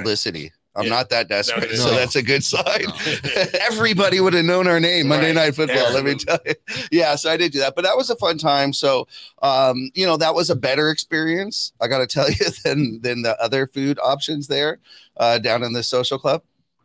[0.75, 0.89] I'm Yeah.
[0.89, 1.95] not that desperate, No, so no.
[1.97, 2.85] that's a good sign.
[2.85, 3.43] No.
[3.61, 5.35] Everybody would have known our name Monday Right.
[5.35, 5.93] Night Football.
[5.93, 6.53] Let me tell you.
[6.91, 8.71] Yeah, so I did do that, but that was a fun time.
[8.73, 9.07] So,
[9.41, 11.73] um, you know, that was a better experience.
[11.81, 14.79] I got to tell you than than the other food options there
[15.17, 16.41] uh, down in the social club.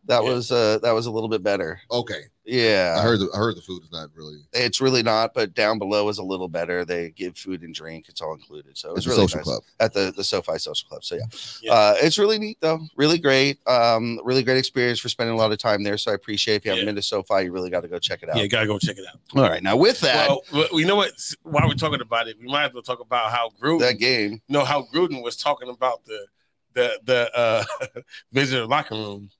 [0.06, 0.30] That Yeah.
[0.32, 1.80] was uh, that was a little bit better.
[1.90, 4.36] Okay, Yeah, I heard the I heard the food is not really.
[4.52, 6.84] it's really not, but down below is a little better.
[6.84, 8.78] They give food and drink; it's all included.
[8.78, 9.44] So it It's really social nice.
[9.44, 9.62] club.
[9.80, 11.02] at the the SoFi Social Club.
[11.02, 11.22] So yeah,
[11.60, 11.72] Yeah.
[11.72, 13.58] Uh, it's really neat though, really great.
[13.66, 15.98] Um, really great experience for spending a lot of time there.
[15.98, 16.90] So I appreciate if you haven't Yeah.
[16.90, 18.36] been to SoFi, you really got to go check it out.
[18.36, 19.18] Yeah, you gotta go check it out.
[19.34, 21.12] All right, now with that Well, well, you know what?
[21.42, 23.80] While we're talking about it, we might as well talk about how Gruden.
[23.80, 26.26] that game, know how Gruden was talking about the
[26.74, 27.64] the the uh
[28.32, 29.30] visitor locker room.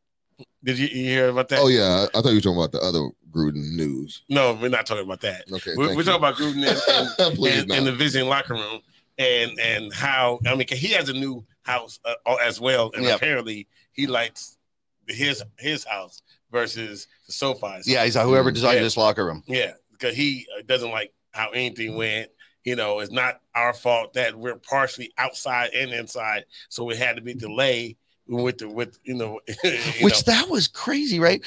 [0.65, 1.61] Did you, you hear about that?
[1.61, 4.23] Oh yeah, I, I thought you were talking about the other Gruden news.
[4.29, 5.45] No, we're not talking about that.
[5.53, 6.67] Okay, We're, we're talking about Gruden
[7.19, 8.81] and, Please and, and the visiting locker room,
[9.19, 13.17] and and how I mean he has a new house uh, as well, and Yep.
[13.17, 14.59] apparently he likes
[15.09, 16.21] his his house
[16.51, 17.87] versus the SoFi's.
[17.89, 18.83] yeah, he's uh, whoever Mm, designed yeah.
[18.83, 19.43] this locker room.
[19.47, 22.31] Yeah, because he uh, doesn't like how anything went.
[22.65, 27.15] You know, it's not our fault that we're partially outside and inside, so we had
[27.17, 27.97] to be delayed
[28.29, 30.33] with the with you know, you Which know.
[30.33, 31.45] that was crazy, right?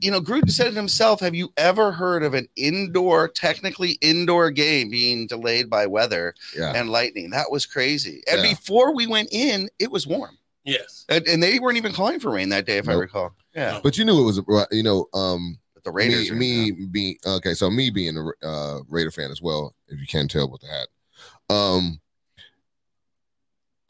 [0.00, 1.20] You know, Gruden said it himself.
[1.20, 6.72] Have you ever heard of an indoor, technically indoor game being delayed by weather yeah,
[6.74, 7.30] and lightning?
[7.30, 8.22] That was crazy.
[8.30, 8.50] And Yeah.
[8.50, 12.30] before we went in, it was warm, yes, and, and they weren't even calling for
[12.30, 13.32] rain that day, if I recall.
[13.54, 16.30] Yeah, but you knew it was uh, you know um but the Raiders.
[16.30, 17.54] me, me being okay.
[17.54, 20.68] So me being a uh, Raider fan as well, if you can tell with the
[20.68, 20.88] hat.
[21.48, 22.00] Um,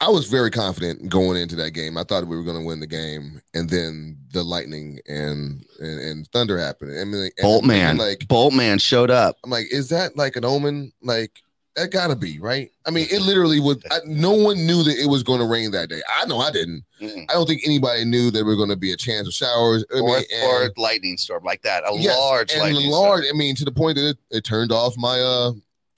[0.01, 1.95] I was very confident going into that game.
[1.95, 5.99] I thought we were going to win the game, and then the lightning and and,
[5.99, 6.99] and thunder happened.
[6.99, 9.37] I mean, like, Boltman, like Boltman showed up.
[9.43, 10.91] I'm like, is that like an omen?
[11.03, 11.43] Like
[11.75, 12.71] that gotta be right.
[12.87, 13.77] I mean, it literally was.
[13.91, 16.01] I, no one knew that it was going to rain that day.
[16.19, 16.83] I know I didn't.
[16.99, 17.25] Mm.
[17.29, 19.85] I don't think anybody knew there were going to be a chance of showers.
[19.93, 21.83] I or, mean, or and- lightning storm like that.
[21.83, 23.25] A Yes, large and lightning large.
[23.29, 25.51] I mean, to the point that it, it turned off my uh,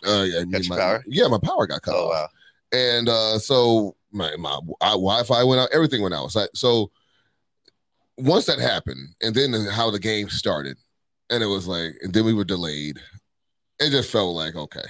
[0.06, 1.04] uh, I mean, my, power?
[1.08, 1.96] Yeah, my power got cut.
[1.96, 2.28] Oh off, wow.
[2.74, 5.70] And uh, so my my I, Wi-Fi went out.
[5.72, 6.32] Everything went out.
[6.32, 6.92] So, so
[8.18, 10.78] once that happened, and then how the game started,
[11.30, 13.00] and it was like, and then we were delayed.
[13.80, 14.86] It just felt like okay.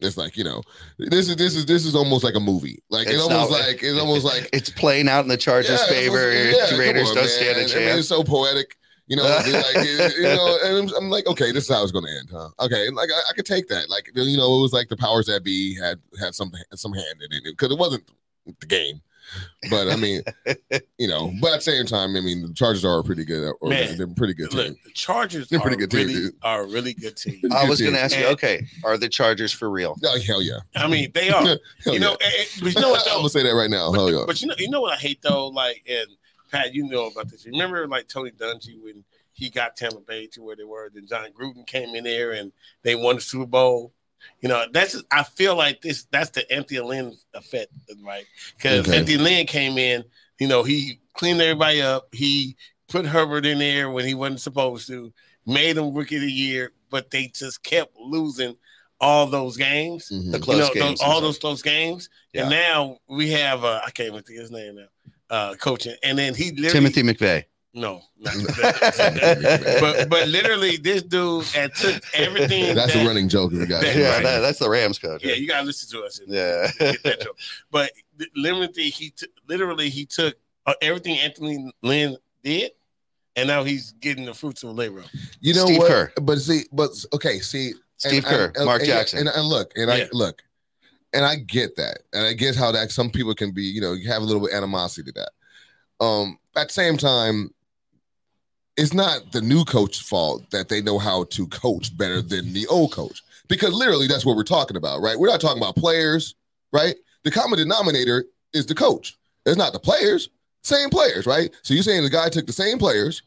[0.00, 0.62] It's like you know,
[0.98, 2.82] this is this is this is almost like a movie.
[2.88, 5.78] Like it's, It's almost not- like it's almost like It's playing out in the Chargers'
[5.82, 6.32] yeah, favor.
[6.32, 7.28] yeah, Raiders on, don't man.
[7.28, 8.76] stand a I mean, it's so poetic.
[9.10, 11.90] You know, it's like you know, and I'm, I'm like, okay, this is how it's
[11.90, 12.48] going to end, huh?
[12.60, 13.90] Okay, and like I, I could take that.
[13.90, 17.16] Like you know, it was like the powers that be had had some some hand
[17.20, 18.04] in it because it wasn't
[18.60, 19.00] the game,
[19.68, 20.22] but I mean,
[20.98, 23.52] you know, but at the same time, I mean, the Chargers are a pretty good,
[23.60, 24.58] or Man, they're pretty good team.
[24.60, 26.34] look, the Chargers They're are pretty good team, really dude.
[26.44, 27.40] are a really good team.
[27.52, 28.04] I was going to team.
[28.04, 29.96] ask you, okay, are the Chargers for real?
[30.04, 30.58] Oh hell yeah!
[30.76, 31.44] I mean, they are.
[31.86, 32.26] You know, yeah.
[32.28, 33.90] eh, but you know what I'm gonna say that right now.
[33.90, 34.22] But, Hell yeah!
[34.26, 36.06] but you know, you know what I hate though, like and
[36.50, 37.44] Pat, you know about this.
[37.44, 41.06] You remember, like Tony Dungy when he got Tampa Bay to where they were, then
[41.06, 43.92] Jon Gruden came in there and they won the Super Bowl.
[44.40, 47.72] You know, that's just, I feel like this that's the Anthony Lynn effect,
[48.04, 48.26] right?
[48.56, 48.98] Because Okay.
[48.98, 50.04] Anthony Lynn came in,
[50.38, 52.08] you know, he cleaned everybody up.
[52.12, 52.56] He
[52.88, 55.10] put Herbert in there when he wasn't supposed to,
[55.46, 58.56] made him rookie of the year, but they just kept losing
[59.00, 60.32] all those games Mhm.
[60.32, 61.00] The you close know, games.
[61.00, 62.10] those, all those close games.
[62.34, 62.42] Yeah.
[62.42, 64.88] And now we have uh, I can't even think of his name now.
[65.30, 66.58] Uh, coaching, and then he stuff.
[66.58, 67.44] literally Timothy McVeigh.
[67.72, 69.78] no, not that.
[69.80, 72.74] but but literally this dude and took everything.
[72.74, 73.52] That's that, a running joke.
[73.52, 74.22] We got that- yeah, Right.
[74.24, 75.22] that- that's the Rams coach.
[75.24, 76.18] Yeah, you gotta listen to us.
[76.18, 76.70] And Yeah.
[76.80, 77.38] get that joke.
[77.70, 77.92] But
[78.34, 80.34] literally, he t- literally he took
[80.66, 82.72] uh, everything Anthony Lynn did,
[83.36, 85.04] and now he's getting the fruits of labor.
[85.40, 85.88] You know Steve what?
[85.88, 86.12] Kerr.
[86.20, 89.20] But see, but okay, see, Steve and- Kerr, and- Mark and- Jackson.
[89.20, 89.94] and, and look, and Yeah.
[90.04, 90.42] I look,
[91.12, 93.92] and I get that, and I get how that some people can be, you know,
[93.92, 96.04] you have a little bit of animosity to that.
[96.04, 97.50] Um, at the same time,
[98.76, 102.66] it's not the new coach's fault that they know how to coach better than the
[102.68, 105.18] old coach, because literally that's what we're talking about, right?
[105.18, 106.34] We're not talking about players,
[106.72, 106.94] right?
[107.24, 109.18] The common denominator is the coach.
[109.44, 110.30] It's not the players,
[110.62, 111.50] same players, right?
[111.62, 113.22] So you're saying the guy took the same players,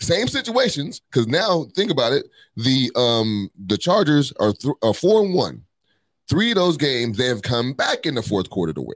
[0.00, 5.24] same situations, because now think about it, the um the Chargers are, th- are four
[5.24, 5.64] and one.
[6.28, 8.94] Three of those games they have come back in the fourth quarter to win.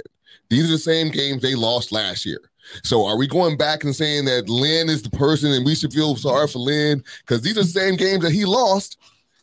[0.49, 2.41] These are the same games they lost last year.
[2.85, 5.93] So are we going back and saying that Lynn is the person and we should
[5.93, 8.99] feel sorry for Lynn because these are the same games that he lost,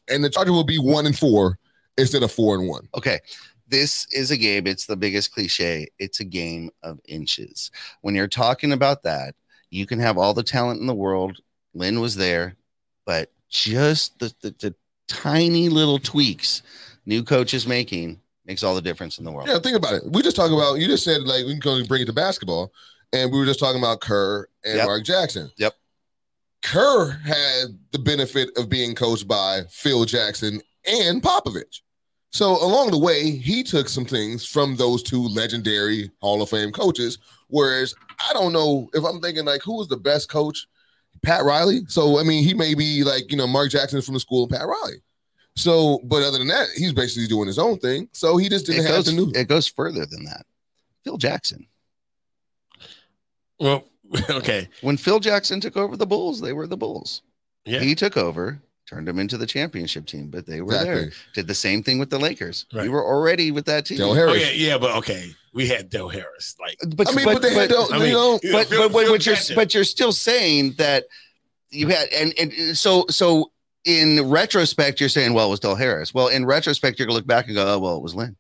[0.08, 1.58] and the Chargers will be one and four
[1.98, 2.88] instead of four and one.
[2.96, 3.20] Okay.
[3.68, 4.68] This is a game.
[4.68, 5.88] It's the biggest cliche.
[5.98, 7.72] It's a game of inches.
[8.02, 9.34] When you're talking about that,
[9.72, 11.40] you can have all the talent in the world.
[11.74, 12.56] Lynn was there,
[13.06, 14.76] but just the the, the
[15.08, 16.62] tiny little tweaks
[17.06, 19.48] new coaches making makes all the difference in the world.
[19.48, 20.04] Yeah, think about it.
[20.06, 22.14] We just talk about you just said like we can go and bring it to
[22.14, 22.72] basketball,
[23.14, 24.86] and we were just talking about Kerr and Yep.
[24.86, 25.52] Mark Jackson.
[25.58, 25.74] Yep.
[26.64, 31.82] Kerr had the benefit of being coached by Phil Jackson and Popovich.
[32.32, 36.72] So along the way, he took some things from those two legendary Hall of Fame
[36.72, 37.20] coaches.
[37.48, 40.68] Whereas I don't know if I'm thinking like who was the best coach,
[41.24, 41.82] Pat Riley.
[41.88, 44.44] So I mean, he may be like you know Mark Jackson is from the school
[44.46, 44.98] of Pat Riley.
[45.56, 48.10] So, but other than that, he's basically doing his own thing.
[48.12, 49.32] So he just didn't have goes, the new.
[49.34, 50.46] it goes further than that.
[51.04, 51.66] Phil Jackson.
[53.60, 53.86] Well,
[54.30, 54.68] okay.
[54.82, 57.22] When Phil Jackson took over the Bulls, they were the Bulls.
[57.64, 57.80] Yeah.
[57.80, 61.12] He took over, turned them into the championship team, but they were there.
[61.34, 62.66] Did the same thing with the Lakers.
[62.74, 62.84] Right.
[62.84, 63.98] We were already with that team.
[63.98, 64.42] Del Oh Harris.
[64.42, 65.32] yeah, yeah, but okay.
[65.54, 66.58] We had Del Harris.
[66.60, 69.02] Like But, I mean, but, they had, Del, I you know, but, Phil, but, but,
[69.04, 71.06] Phil but, you're, but you're still saying that
[71.72, 73.52] you had and and so so
[73.86, 76.14] in retrospect you're saying well it was Del Harris.
[76.14, 78.36] Well, in retrospect you're gonna look back and go oh well it was Lynn.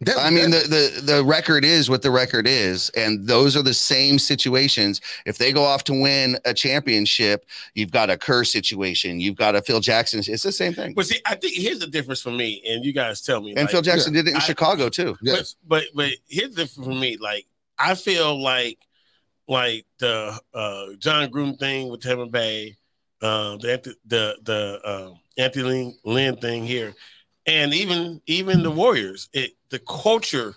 [0.00, 3.56] that- I mean that- the the the record is what the record is, and those
[3.56, 5.00] are the same situations.
[5.26, 9.54] If they go off to win a championship, you've got a Kerr situation, you've got
[9.54, 10.20] a Phil Jackson.
[10.26, 10.94] It's the same thing.
[10.94, 13.50] But see, I think here's the difference for me, and you guys tell me.
[13.50, 15.16] And like, Phil Jackson did it in I- Chicago too.
[15.22, 15.54] yes.
[15.66, 17.46] But but but here's the difference for me, like
[17.78, 18.78] I feel like
[19.46, 22.76] like the uh Jon Gruden thing with Tampa Bay,
[23.22, 26.94] uh the the the um Anthony Lynn- thing here,
[27.46, 30.54] and even even the Warriors, it the culture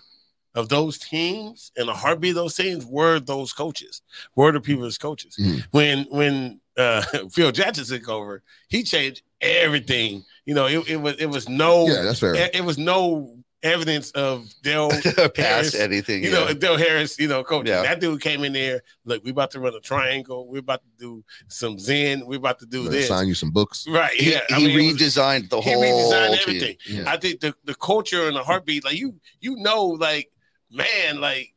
[0.54, 4.00] of those teams and the heartbeat of those teams were those coaches,
[4.34, 5.36] were the people's coaches.
[5.38, 5.66] Mhm.
[5.70, 10.24] When when uh Phil Jackson took over, he changed everything.
[10.44, 12.34] You know, it, it was it was no Yeah, that's fair.
[12.34, 14.90] it, it was no evidence of Del
[15.34, 16.22] Past anything.
[16.22, 16.44] you yeah.
[16.46, 17.66] know, Del Harris, you know, coach.
[17.68, 17.82] Yeah.
[17.82, 18.82] That dude came in there.
[19.04, 20.46] Look, we about to run a triangle.
[20.46, 22.26] We're about to do some Zen.
[22.26, 23.08] We're about to do this.
[23.08, 23.86] Sign you some books.
[23.88, 24.12] Right.
[24.12, 24.40] he, yeah.
[24.56, 25.82] he it was- redesigned the whole.
[25.82, 26.76] he redesigned everything.
[26.86, 27.10] Yeah.
[27.10, 30.30] I think the, the culture and the heartbeat, like you, you know, like
[30.70, 31.54] man, like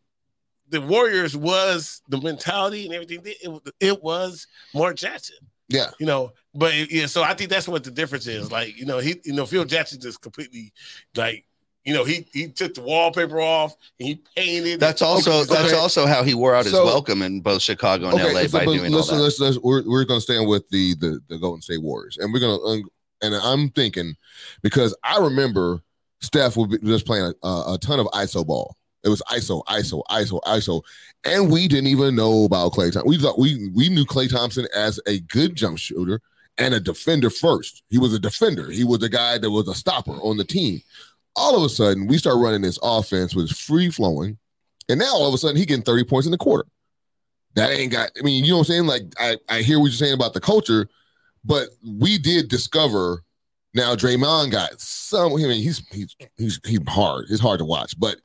[0.70, 3.22] the Warriors was the mentality and everything.
[3.26, 5.38] It, was- it was Mark Jackson.
[5.68, 5.92] Yeah.
[6.00, 8.52] You know, but yeah, so I think that's what the difference is.
[8.52, 10.74] Like, you know, he, you know, Phil Jackson just completely,
[11.16, 11.46] like,
[11.86, 14.80] you know, he he took the wallpaper off and he painted.
[14.80, 15.54] That's also Okay.
[15.54, 18.42] that's also how he wore out his So- welcome in both Chicago and Okay, LA
[18.48, 19.24] so, by but doing all listen, that.
[19.24, 22.32] let's, let's, we're, we're going to stand with the, the the Golden State Warriors, and
[22.34, 22.84] we're going to um,
[23.22, 24.16] and I'm thinking
[24.62, 25.82] because I remember
[26.22, 28.76] Steph would be just playing a, a ton of ISO ball.
[29.04, 30.82] It was ISO, ISO, ISO, ISO,
[31.24, 33.04] and we didn't even know about Klay Thompson.
[33.08, 36.20] We thought we we knew Klay Thompson as a good jump shooter
[36.58, 37.84] and a defender first.
[37.90, 38.70] He was a defender.
[38.70, 40.82] He was the guy that was a stopper on the team.
[41.36, 44.38] All of a sudden, we start running this offense was free flowing,
[44.90, 46.66] and now all of a sudden he getting 30 points in the quarter.
[47.56, 48.12] That ain't got.
[48.18, 48.88] I mean, you know what I'm saying?
[48.88, 50.88] Like I I hear what you're saying about the culture,
[51.44, 53.24] but we did discover.
[53.74, 55.34] Now Draymond got some.
[55.34, 57.26] I mean, he's he's he's he's hard.
[57.30, 58.18] It's hard to watch, but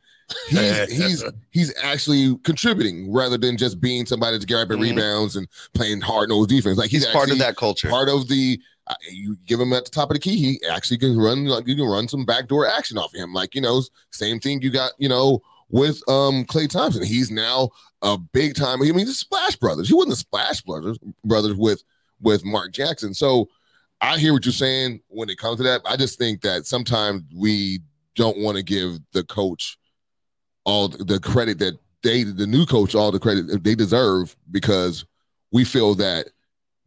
[0.49, 4.83] he's he's he's actually contributing rather than just being somebody that's grabbing Mhm.
[4.83, 6.79] rebounds and playing hard nosed defense.
[6.79, 7.89] Like He's he's, part of that culture.
[7.89, 8.61] Part of the.
[8.87, 11.47] Uh, you give him at the top of the key, he actually can run.
[11.47, 13.33] Like you can run some backdoor action off of him.
[13.33, 13.83] Like you know,
[14.13, 14.93] same thing you got.
[14.99, 17.71] You know, with um Klay Thompson, he's now
[18.03, 18.83] a big time.
[18.83, 19.89] I mean, the Splash Brothers.
[19.89, 21.83] He wasn't the Splash Brothers brothers with
[22.21, 23.15] with Mark Jackson.
[23.15, 23.49] So
[24.03, 25.81] I hear what you're saying when it comes to that.
[25.87, 27.81] I just think that sometimes we
[28.17, 29.79] don't want to give the coach
[30.65, 35.05] all the credit that they, the new coach, all the credit they deserve because
[35.53, 36.29] we feel that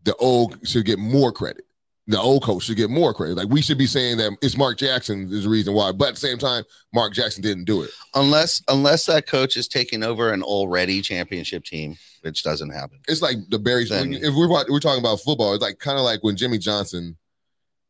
[0.03, 1.63] the old should get more credit.
[2.09, 3.35] The old coach should get more credit.
[3.35, 6.13] Like we should be saying that it's Mark Jackson is the reason why, but at
[6.13, 6.63] the same time,
[6.93, 7.89] Mark Jackson didn't do it.
[8.15, 12.99] unless unless that coach is taking over an already championship team, which doesn't happen.
[13.09, 13.83] It's like the Barry.
[13.85, 16.59] Then- if we're wa- we're talking about football, it's like kind of like when Jimmy
[16.59, 17.17] Johnson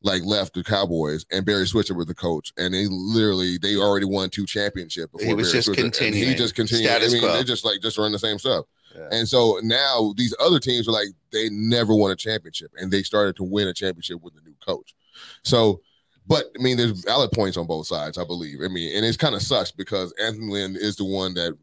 [0.08, 4.06] like left the Cowboys and Barry Switzer was the coach, and they literally they already
[4.06, 5.12] won two championships.
[5.12, 6.86] Before He was Barry just Switzer, and He just continued.
[6.88, 7.34] Status I mean, quo.
[7.34, 8.66] they just like just run the same stuff.
[8.96, 9.10] Yeah.
[9.12, 13.04] And so now these other teams are like they never won a championship, and they
[13.04, 14.96] started to win a championship with a new coach.
[15.44, 15.82] So,
[16.26, 18.60] but I mean, there's valid points on both sides, I believe.
[18.64, 21.56] I mean, and it's kind of sucks because Anthony Lynn is the one that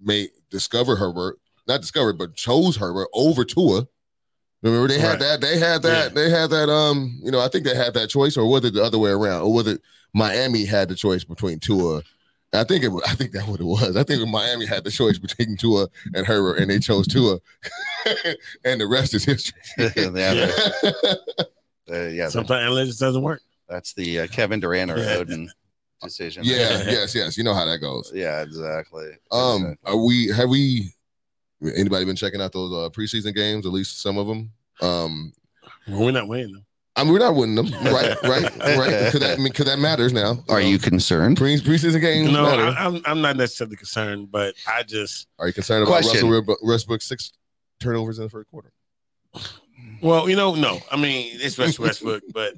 [0.00, 3.88] may discover Herbert, not discovered, but chose Herbert over Tua.
[4.62, 5.18] Remember they had Right.
[5.20, 6.68] that, they had that, they had that.
[6.68, 9.10] Um, you know, I think they had that choice, or was it the other way
[9.10, 9.80] around, or was it
[10.14, 12.02] Miami had the choice between Tua?
[12.54, 12.88] I think it.
[12.88, 13.96] was- I think that what it was.
[13.96, 17.38] I think Miami had the choice between Tua and Herbert, and they chose Tua,
[18.64, 19.60] and the rest is history.
[19.78, 19.90] yeah,
[20.82, 21.18] but,
[21.92, 23.42] uh, yeah Sometimes analytics doesn't work.
[23.68, 25.16] that's the uh, Kevin Durant or Yeah.
[25.16, 25.48] Oden
[26.02, 26.44] decision.
[26.44, 27.36] yeah, yes, yes.
[27.36, 28.10] You know how that goes.
[28.14, 29.10] yeah, exactly.
[29.32, 29.92] Um, Exactly.
[29.92, 30.92] are we have we
[31.62, 33.66] anybody been checking out those uh, preseason games?
[33.66, 34.50] At least some of them.
[34.80, 35.32] Um,
[35.88, 36.66] Well, we're not winning them.
[36.98, 38.16] I mean, we're not winning them, right?
[38.22, 38.42] Right?
[38.42, 38.50] Right?
[39.04, 40.42] Because that, I mean, 'cause that matters now.
[40.48, 41.36] Are you concerned?
[41.36, 42.62] Pre preseason games No, matter?
[42.64, 46.12] I, I'm I'm not necessarily concerned, but I just Are you concerned about Question.
[46.14, 47.32] Russell Westbrook- Westbrook six
[47.80, 48.72] turnovers in the first quarter?
[50.00, 50.80] well, you know, no.
[50.90, 52.54] I mean, it's West Westbrook, but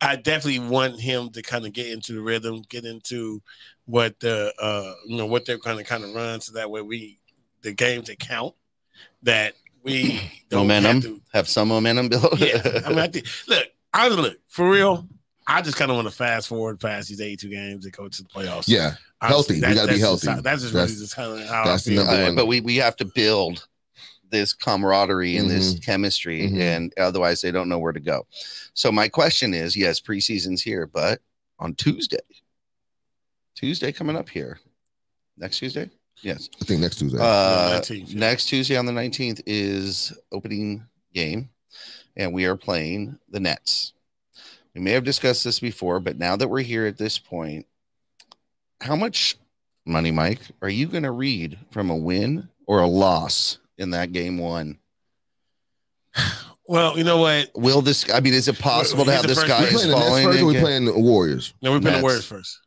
[0.00, 3.42] I definitely want him to kind of get into the rhythm, get into
[3.84, 6.80] what the uh you know what they're kind of kind of run, so that way
[6.82, 7.18] we
[7.62, 8.54] the games that count
[9.22, 10.20] that we
[10.50, 10.92] don't Momentum.
[10.94, 12.28] have to Have some momentum, Bill.
[12.38, 12.80] yeah.
[12.84, 15.06] I mean, I think, look, I look for real.
[15.46, 18.22] I just kind of want to fast forward past these 82 games and go to
[18.22, 18.68] the playoffs.
[18.68, 19.54] Yeah, Honestly, healthy.
[19.54, 20.26] We gotta be that's healthy.
[20.28, 22.04] Just, that's just really just kind of how that's I feel.
[22.04, 22.34] number one.
[22.36, 23.66] but we we have to build
[24.30, 26.60] this camaraderie and this chemistry, Mhm.
[26.60, 28.26] and otherwise they don't know where to go.
[28.74, 31.20] So my question is: Yes, preseason's here, but
[31.58, 32.18] on Tuesday,
[33.54, 34.60] Tuesday coming up here,
[35.36, 35.90] next Tuesday.
[36.22, 37.18] Yes, I think next Tuesday.
[37.20, 38.18] uh, 19th, yeah.
[38.20, 41.50] next Tuesday on the nineteenth is opening game,
[42.16, 43.92] and we are playing the Nets.
[44.74, 47.66] We may have discussed this before, but now that we're here at this point,
[48.80, 49.36] how much
[49.84, 54.12] money, Mike, are you going to read from a win or a loss in that
[54.12, 54.78] game one?
[56.68, 57.50] Well, you know what?
[57.54, 58.08] Will this?
[58.12, 59.96] I mean, is it possible to have this first- guy we We're is playing the
[59.96, 60.24] Nets falling?
[60.24, 60.62] first, or we again?
[60.62, 61.54] playing the Warriors?
[61.60, 61.96] No, we played Nets.
[61.98, 62.58] the Warriors first.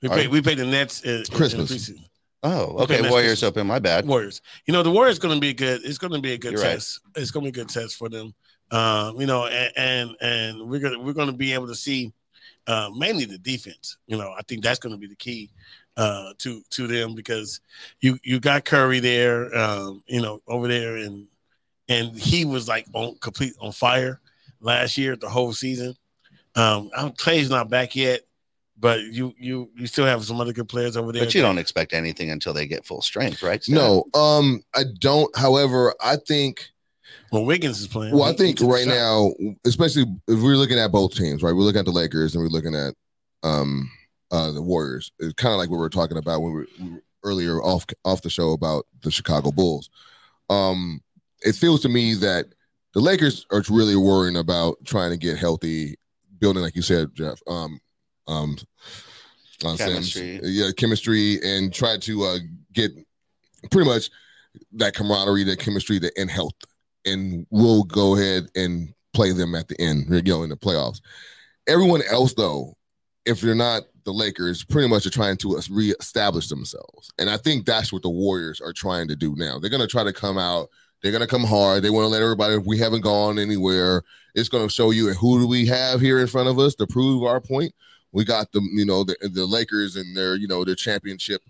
[0.00, 0.32] We All played right.
[0.32, 1.70] we played the Nets in, in- Christmas.
[1.70, 2.04] in preseason.
[2.44, 3.08] Oh, Okay.
[3.08, 3.66] Warriors open.
[3.66, 4.06] My bad.
[4.06, 4.42] Warriors.
[4.66, 5.80] You know, the Warriors going to be good.
[5.82, 6.72] It's going to be a good You're right.
[6.74, 7.00] test.
[7.16, 8.34] It's going to be a good test for them.
[8.70, 12.12] Um, you know, and and, and we're gonna we're going to be able to see
[12.66, 13.96] uh, mainly the defense.
[14.06, 15.50] You know, I think that's going to be the key
[15.96, 17.60] uh, to to them because
[18.00, 19.54] you you got Curry there.
[19.56, 21.26] Um, you know, over there and
[21.88, 24.20] and he was like on complete on fire
[24.60, 25.94] last year the whole season.
[26.56, 28.20] Um, Klay's not back yet,
[28.78, 31.24] but you you you still have some other good players over there.
[31.24, 33.62] But you don't expect anything until they get full strength, right?
[33.62, 33.76] Stan?
[33.76, 35.34] No, um, I don't.
[35.36, 36.66] However, I think.
[37.30, 38.14] Well, Wiggins is playing.
[38.14, 39.30] Well, I think he took a right now,
[39.64, 41.52] especially if we're looking at both teams, right?
[41.52, 42.94] We're looking at the Lakers and we're looking at
[43.42, 43.90] um
[44.30, 45.12] uh the Warriors.
[45.18, 47.62] It's kind of like what we were talking about when we were, we were earlier
[47.62, 49.90] off off the show about the Chicago Bulls.
[50.50, 51.00] Um,
[51.42, 52.46] it feels to me that
[52.94, 55.96] the Lakers are really worrying about trying to get healthy,
[56.38, 57.40] building like you said, Jeff.
[57.46, 57.80] Um,
[58.26, 58.56] um,
[59.64, 59.76] uh.
[59.76, 60.40] Chemistry.
[60.42, 62.38] yeah, chemistry, and try to uh,
[62.72, 62.92] get
[63.70, 64.10] pretty much
[64.72, 66.54] that camaraderie, that chemistry, that and health,
[67.04, 71.00] and we'll go ahead and play them at the end, you know, in the playoffs.
[71.66, 72.74] Everyone else, though,
[73.24, 77.64] if they're not the Lakers, pretty much are trying to reestablish themselves, and I think
[77.64, 79.58] that's what the Warriors are trying to do now.
[79.58, 80.68] They're going to try to come out.
[81.02, 81.82] They're going to come hard.
[81.82, 82.56] They want to let everybody.
[82.56, 84.02] We haven't gone anywhere.
[84.34, 86.86] It's going to show you who do we have here in front of us to
[86.86, 87.74] prove our point.
[88.14, 91.42] We got the you know the, the Lakers and their you know their championship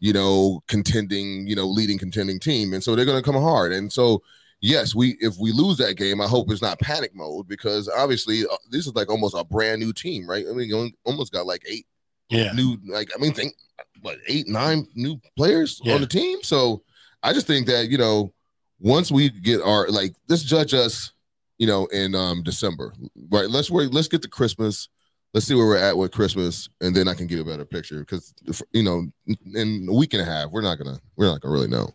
[0.00, 2.72] you know, contending, you know, leading contending team.
[2.72, 3.72] And so they're going to come hard.
[3.72, 4.22] And so,
[4.60, 8.44] yes, we if we lose that game, I hope it's not panic mode because obviously
[8.44, 10.46] uh, this is like almost a brand new team, right?
[10.48, 11.86] I mean, almost got like eight
[12.30, 12.52] Yeah.
[12.52, 13.54] new, like I mean, think
[14.00, 15.94] what eight, nine new players Yeah.
[15.94, 16.44] on the team.
[16.44, 16.84] So
[17.24, 18.32] I just think that you know,
[18.78, 21.10] once we get our like, let's judge us,
[21.58, 22.94] you know, in um December,
[23.30, 23.50] right?
[23.50, 23.92] Let's wait.
[23.92, 24.88] Let's get to Christmas.
[25.34, 28.00] Let's see where we're at with Christmas, and then I can give a better picture.
[28.00, 28.34] Because
[28.72, 29.06] you know,
[29.54, 31.90] in a week and a half, we're not gonna we're not gonna really know.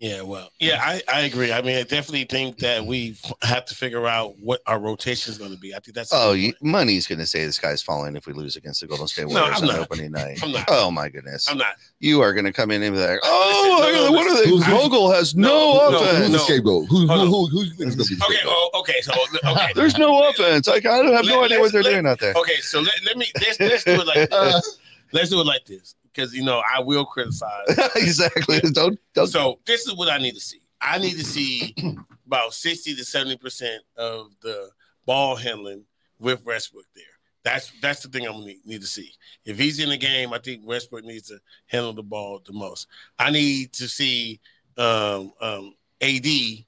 [0.00, 1.52] Yeah, well, yeah, I, I agree.
[1.52, 5.38] I mean, I definitely think that we have to figure out what our rotation is
[5.38, 5.74] going to be.
[5.74, 8.54] I think that's Oh, you, money's going to say this guy's falling if we lose
[8.54, 9.78] against the Golden State Warriors I'm on not.
[9.80, 10.38] opening night.
[10.42, 10.66] I'm not.
[10.68, 11.74] Oh my goodness, I'm not.
[11.98, 14.44] you are going to come in and be like, Listen, "Oh, no, no, what are
[14.44, 14.48] they?
[14.48, 16.32] Who's- Vogel has no, No, no, Who's offense.
[16.32, 16.86] the scapegoat?
[16.88, 18.54] Who who who, who you think is gonna be the Okay, scapegoat?
[18.56, 19.12] oh, okay, so
[19.50, 20.68] okay, There's no offense.
[20.68, 22.34] Like I don't have no idea what they're let's- doing out there.
[22.34, 22.56] okay.
[22.60, 24.78] So let, let me let's, let's do it like Uh, this.
[25.12, 27.66] let's do it like this because you know I will criticize.
[27.96, 28.60] exactly.
[28.60, 29.26] Don't don't.
[29.28, 30.60] So this is what I need to see.
[30.80, 31.74] I need to see
[32.26, 34.70] about sixty to seventy percent of the
[35.06, 35.84] ball handling
[36.18, 37.04] with Westbrook there.
[37.44, 39.12] That's that's the thing I'm gonna need, need to see.
[39.44, 42.88] If he's in the game, I think Westbrook needs to handle the ball the most.
[43.18, 44.40] I need to see
[44.76, 46.64] um, um, AD, you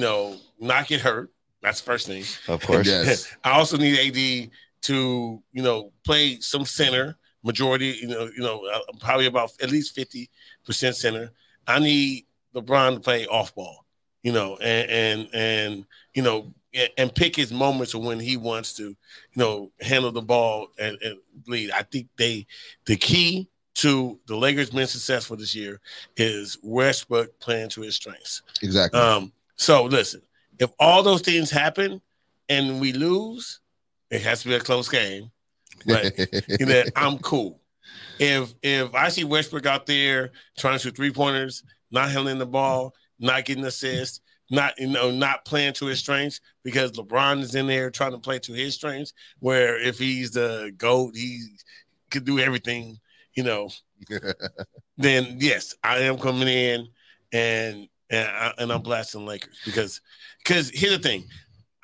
[0.00, 1.30] know, not get hurt.
[1.62, 2.24] That's the first thing.
[2.48, 2.86] Of course.
[2.86, 3.34] yes.
[3.44, 4.50] I also need AD
[4.82, 9.70] to, you know, play some center majority, you know, you know, uh, probably about at
[9.70, 10.28] least 50%
[10.94, 11.30] center.
[11.66, 13.84] I need LeBron to play off ball,
[14.22, 18.36] you know, and and and you know, and, and pick his moments of when he
[18.36, 18.96] wants to, you
[19.36, 21.70] know, handle the ball and, and lead.
[21.70, 22.46] I think they
[22.86, 25.80] the key to the Lakers being successful this year
[26.16, 28.42] is Westbrook playing to his strengths.
[28.62, 29.00] Exactly.
[29.00, 30.22] Um, so listen,
[30.58, 32.00] if all those things happen
[32.48, 33.60] and we lose,
[34.10, 35.30] it has to be a close game.
[35.86, 36.18] But
[36.60, 37.60] you know, I'm cool.
[38.18, 42.46] If if I see Westbrook out there trying to shoot three pointers, not handling the
[42.46, 44.20] ball, not getting assists,
[44.50, 48.18] not you know not playing to his strengths because LeBron is in there trying to
[48.18, 49.12] play to his strengths.
[49.40, 51.40] Where if he's the goat, he
[52.10, 52.98] could do everything.
[53.34, 53.70] You know,
[54.96, 56.86] then yes, I am coming in
[57.32, 60.00] and and, I, and I'm blasting Lakers because
[60.38, 61.24] because here's the thing.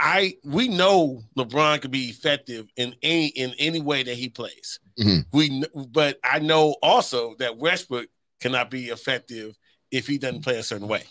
[0.03, 4.81] I we know LeBron could be effective in any in any way that he plays.
[4.99, 5.27] Mhm.
[5.33, 8.07] We but I know also that Westbrook
[8.41, 9.57] cannot be effective
[9.91, 11.03] if he doesn't play a certain way.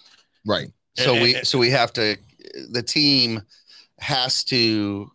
[0.46, 0.72] Right.
[0.98, 2.18] So And- we and- so we have to
[2.72, 3.44] the team
[4.00, 5.12] has to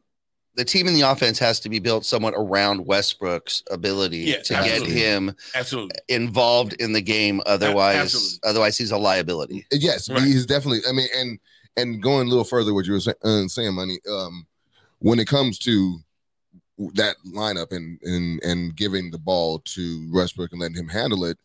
[0.57, 4.55] the team in the offense has to be built somewhat around Westbrook's ability Yeah, to
[4.55, 4.95] absolutely.
[4.95, 5.97] get him absolutely.
[6.09, 7.43] involved in the game.
[7.45, 8.39] Otherwise, absolutely.
[8.45, 9.67] otherwise he's a liability.
[9.73, 10.23] Yes, Right.
[10.23, 10.83] he's definitely.
[10.89, 11.41] I mean, and
[11.77, 13.99] and going a little further, what you were uh, saying, money.
[14.11, 14.47] Um,
[14.99, 15.99] when it comes to
[16.95, 21.39] that lineup and and and giving the ball to Westbrook and letting him handle it,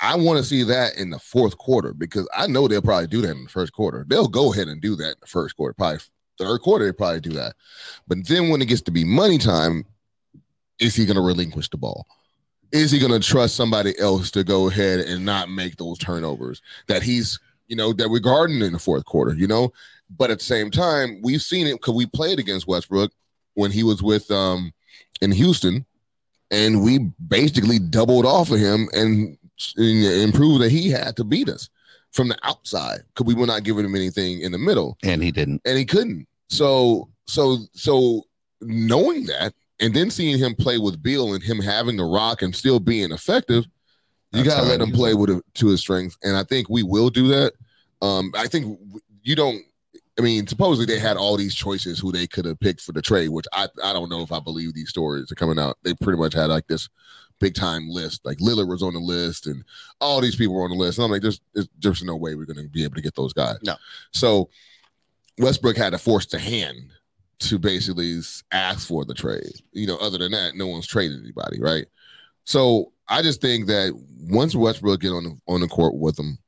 [0.00, 3.22] I want to see that in the fourth quarter because I know they'll probably do
[3.22, 4.04] that in the first quarter.
[4.08, 5.74] They'll go ahead and do that in the first quarter.
[5.74, 6.00] Probably
[6.38, 7.54] third quarter, they probably do that.
[8.08, 9.86] But then when it gets to be money time,
[10.78, 12.06] is he going to relinquish the ball?
[12.72, 16.62] Is he going to trust somebody else to go ahead and not make those turnovers
[16.88, 17.38] that he's,
[17.68, 19.72] you know, that we're guarding in the fourth quarter, you know?
[20.16, 23.12] But at the same time, we've seen it because we played against Westbrook
[23.54, 24.72] when he was with um
[25.20, 25.86] in Houston,
[26.50, 26.98] and we
[27.28, 29.38] basically doubled off of him and,
[29.76, 31.70] and improved that he had to beat us
[32.10, 35.30] from the outside because we were not giving him anything in the middle And he
[35.30, 35.62] didn't.
[35.64, 36.26] and he couldn't.
[36.48, 38.24] So so so
[38.60, 42.54] knowing that and then seeing him play with Bill and him having the rock and
[42.54, 43.64] still being effective,
[44.32, 46.16] you gotta let I him play with it to his strength.
[46.22, 47.52] And I think we will do that.
[48.00, 48.78] Um, I think
[49.22, 49.62] you don't.
[50.18, 53.00] I mean, supposedly they had all these choices who they could have picked for the
[53.00, 55.78] trade, which I I don't know if I believe these stories are coming out.
[55.82, 56.88] They pretty much had like this
[57.40, 58.24] big time list.
[58.24, 59.64] Like Lillard was on the list, and
[60.00, 60.98] all these people were on the list.
[60.98, 63.14] And I'm like, there's there's, there's no way we're going to be able to get
[63.14, 63.56] those guys.
[63.62, 63.76] No.
[64.12, 64.48] So
[65.38, 66.92] Westbrook had to force the hand
[67.40, 68.20] to basically
[68.52, 69.52] ask for the trade.
[69.72, 71.86] You know, other than that, no one's traded anybody, right?
[72.44, 73.92] So I just think that
[74.28, 76.38] once Westbrook get on the on the court with him,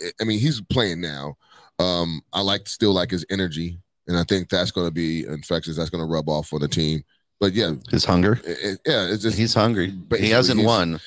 [0.00, 1.36] I- I mean, he's playing now.
[1.78, 5.76] Um, I like still like his energy, and I think that's going to be infectious.
[5.76, 7.04] That's going to rub off on the team.
[7.40, 8.40] But yeah, His hunger.
[8.44, 9.90] it- it- yeah, it's just He's hungry.
[9.90, 11.00] but He hasn't won.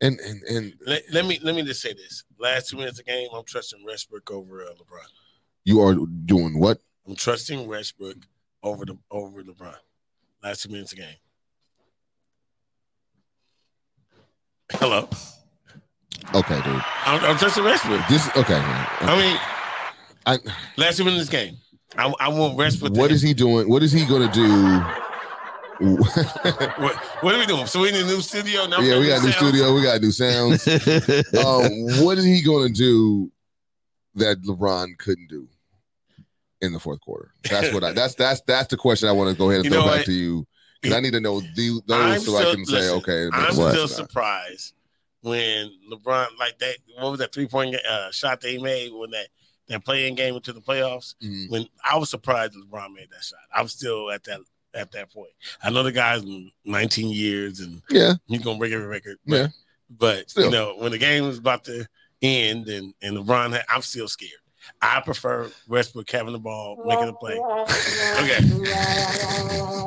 [0.00, 3.04] and and and Let, let me let me just say this: last two minutes of
[3.06, 5.06] the game, I'm trusting Westbrook over uh, LeBron.
[5.64, 6.78] you are doing what?
[7.06, 8.16] I'm trusting Westbrook
[8.62, 9.74] over the over LeBron.
[10.42, 11.16] Last two minutes of the game.
[14.80, 15.08] Hello,
[16.34, 16.82] Okay, dude.
[17.04, 18.00] I'm, I'm trusting Westbrook.
[18.08, 18.86] This okay, man.
[19.00, 19.40] I mean,
[20.24, 20.38] I,
[20.78, 21.56] last two minutes of the game.
[21.96, 22.94] I, I want Westbrook.
[22.96, 23.68] what to, is he doing?
[23.68, 24.82] What is he going to do?
[25.82, 27.66] What, what are we doing?
[27.66, 28.78] So we need a new studio now.
[28.78, 29.34] yeah, we got new sounds?
[29.34, 29.74] studio.
[29.74, 30.68] We got new sounds.
[30.68, 33.32] um, what is he going to do
[34.14, 35.48] that LeBron couldn't do
[36.60, 37.32] in the fourth quarter?
[37.50, 37.90] That's what I.
[37.92, 40.06] That's that's that's the question I want to go ahead and You throw back what?
[40.06, 40.46] to you
[40.82, 43.28] because I need to know the, I'm those so I still- can say listen, okay.
[43.32, 43.88] I'm still not.
[43.90, 44.74] surprised
[45.22, 46.76] when LeBron like that.
[46.98, 49.28] What was that three point uh, shot they made when that
[49.68, 51.14] that playing game into the playoffs?
[51.22, 51.48] Mhm.
[51.50, 53.38] When I was surprised LeBron made that shot.
[53.54, 54.40] I'm still at that
[54.74, 55.30] at that point.
[55.62, 56.22] I know the guy's
[56.64, 59.18] 19 years and Yeah, he's gonna break every record.
[59.26, 59.46] But, Yeah.
[59.90, 60.46] but Still.
[60.46, 61.86] you know when the game was about to
[62.20, 64.30] end and and LeBron, had, I'm still scared.
[64.80, 67.38] I prefer Westbrook having the ball, making the play.
[68.22, 68.38] Okay.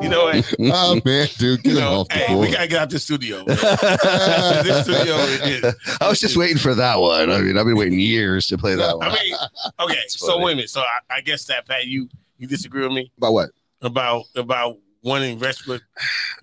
[0.02, 0.54] You know what?
[0.60, 2.48] oh man, dude, get You know, off the hey, board.
[2.48, 3.44] we gotta get out the studio.
[3.46, 7.32] this studio is, I was just waiting for that one.
[7.32, 9.08] I mean, I've been waiting years to play that one.
[9.08, 9.36] I mean,
[9.80, 10.00] okay.
[10.08, 10.44] So funny.
[10.46, 10.70] wait a minute.
[10.70, 13.50] So I, I guess that Pat, you you disagree with me About what?
[13.82, 15.82] about about wanting Westbrook.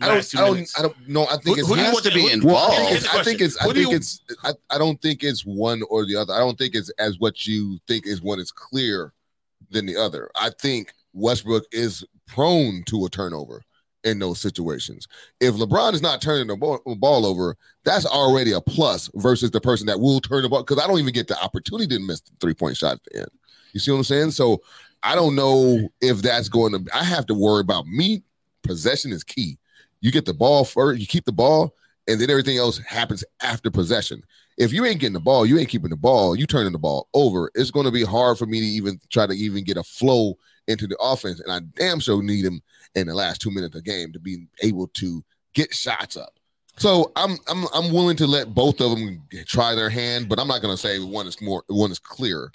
[0.01, 0.35] I don't.
[0.35, 0.71] I don't.
[0.79, 1.27] I don't know.
[1.27, 2.77] I think Who- it's who has want to be involved.
[2.79, 3.59] Well, the I think it's.
[3.61, 4.21] I Who think you- it's.
[4.43, 6.33] I, I don't think it's one or the other.
[6.33, 9.13] I don't think it's as what you think is one is clear
[9.71, 10.31] than the other.
[10.41, 13.63] I think Westbrook is prone to a turnover
[14.05, 15.07] in those situations.
[15.41, 19.61] If LeBron is not turning the ball, ball over, that's already a plus versus the
[19.61, 20.63] person that will turn the ball.
[20.65, 23.19] Because I don't even get the opportunity to miss the three point shot at the
[23.21, 23.29] end.
[23.73, 24.31] You see what I'm saying?
[24.33, 24.63] So
[25.03, 26.85] I don't know if that's going to.
[26.97, 28.23] I have to worry about me.
[28.63, 29.59] Possession is key.
[30.01, 31.01] You get the ball first.
[31.01, 31.75] You keep the ball
[32.09, 34.23] and then everything else happens after possession.
[34.59, 37.09] If you ain't getting the ball, you ain't keeping the ball, you turning the ball
[37.15, 39.83] over, it's going to be hard for me to even try to even get a
[39.83, 40.37] flow
[40.69, 41.41] into the offense.
[41.41, 42.61] And I damn sure need him
[42.95, 46.35] in the last two minutes of the game to be able to get shots up.
[46.79, 50.49] So I'm I'm I'm willing to let both of them try their hand, but I'm
[50.49, 52.51] not going to say one is more one is clearer.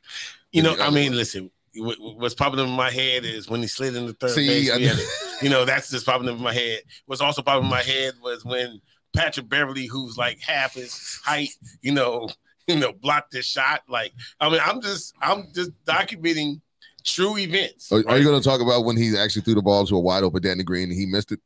[0.51, 1.17] You know, I mean, one.
[1.17, 1.51] listen.
[1.77, 4.71] What- What's popping in my head is when he slid in the third See, base.
[4.71, 4.99] I- had
[5.41, 6.81] you know, that's just popping in my head.
[7.05, 8.81] What's also popping in my head was when
[9.15, 11.49] Patrick Beverley, who's like half his height,
[11.81, 12.29] you know,
[12.67, 13.81] you know, blocked this shot.
[13.87, 16.61] Like, I mean, I'm just, I'm just documenting
[17.05, 17.91] true events.
[17.91, 19.99] Are, are you going to talk about when he actually threw the ball to a
[19.99, 21.39] wide open Danny Green and he missed it?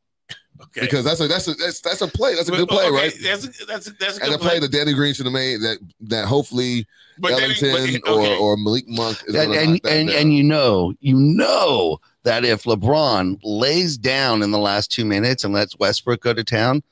[0.64, 0.82] Okay.
[0.82, 2.34] Because that's a that's a that's that's a play.
[2.34, 3.12] That's a good play, okay, right?
[3.22, 5.32] That's a, that's a, that's a And good the play that Danny Green should have
[5.32, 6.86] made that that hopefully
[7.18, 8.34] But Danny- Ellington but- okay.
[8.36, 10.16] or or Malik Monk is and and, that and, down.
[10.18, 15.42] and you know you know that if LeBron lays down in the last two minutes
[15.44, 16.82] and lets Westbrook go to town,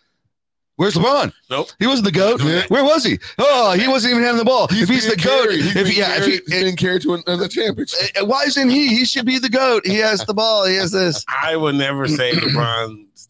[0.74, 1.32] where's LeBron?
[1.48, 1.70] Nope.
[1.78, 2.42] He wasn't the goat.
[2.42, 2.62] Yeah.
[2.68, 3.18] Where was he?
[3.38, 4.64] Oh, he wasn't even having the ball.
[4.70, 5.50] if he's being the goat.
[5.52, 8.00] He's if being yeah, if carried, he, he's being carried to another championship.
[8.26, 8.88] why isn't he?
[8.88, 9.86] He should be the goat.
[9.86, 10.66] He has the ball.
[10.66, 11.24] He has this.
[11.42, 12.32] I would never say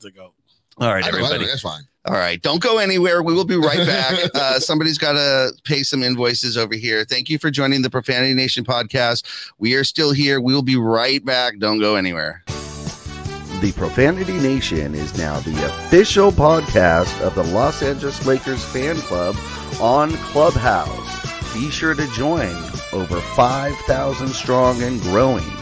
[0.01, 0.32] LeBron's the go.
[0.78, 1.46] All right, I know, I know, everybody.
[1.46, 1.82] that's fine.
[2.07, 3.22] All right, don't go anywhere.
[3.22, 4.18] We will be right back.
[4.34, 7.05] Uh, somebody's got to pay some invoices over here.
[7.05, 9.24] Thank you for joining the Profanity Nation podcast.
[9.59, 10.40] We are still here.
[10.40, 11.59] We will be right back.
[11.59, 12.42] Don't go anywhere.
[13.61, 19.36] The Profanity Nation is now the official podcast of the Los Angeles Lakers fan club
[19.80, 21.53] on Clubhouse.
[21.53, 22.55] Be sure to join
[22.92, 25.59] over 5,000 strong and growing.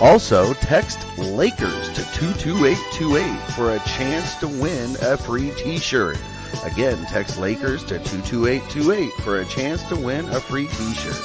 [0.00, 6.16] Also, text Lakers to 22828 for a chance to win a free t shirt.
[6.64, 11.22] Again, text Lakers to 22828 for a chance to win a free t shirt.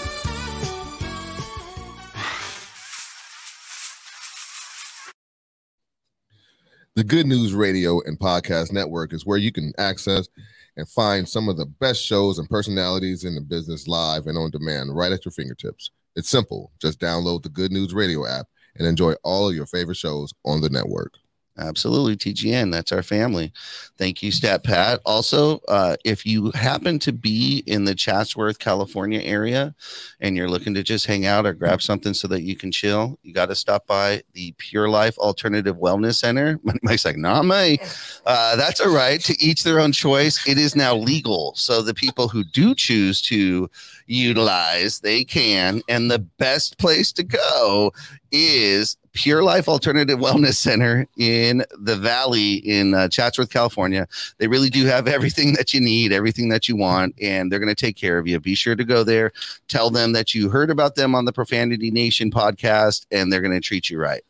[6.95, 10.27] The Good News Radio and Podcast Network is where you can access
[10.75, 14.51] and find some of the best shows and personalities in the business live and on
[14.51, 15.91] demand right at your fingertips.
[16.17, 16.73] It's simple.
[16.81, 20.61] Just download the Good News Radio app and enjoy all of your favorite shows on
[20.61, 21.17] the network.
[21.57, 22.69] Absolutely, TGN.
[22.71, 23.53] That's our family.
[23.97, 24.99] Thank you, Stat Pat.
[25.05, 29.73] Also, uh, if you happen to be in the Chatsworth, California area
[30.19, 33.17] and you're looking to just hang out or grab something so that you can chill,
[33.23, 36.59] you got to stop by the Pure Life Alternative Wellness Center.
[36.83, 37.77] Mike's like, not me.
[38.27, 39.21] Uh, that's all right.
[39.21, 40.47] To each their own choice.
[40.47, 41.53] It is now legal.
[41.55, 43.69] So the people who do choose to
[44.05, 45.81] utilize, they can.
[45.87, 47.93] And the best place to go
[48.31, 54.07] is Pure Life Alternative Wellness Center in the Valley in uh, Chatsworth, California.
[54.37, 57.73] They really do have everything that you need, everything that you want, and they're going
[57.73, 58.39] to take care of you.
[58.39, 59.31] Be sure to go there,
[59.67, 63.53] tell them that you heard about them on the Profanity Nation podcast, and they're going
[63.53, 64.21] to treat you right.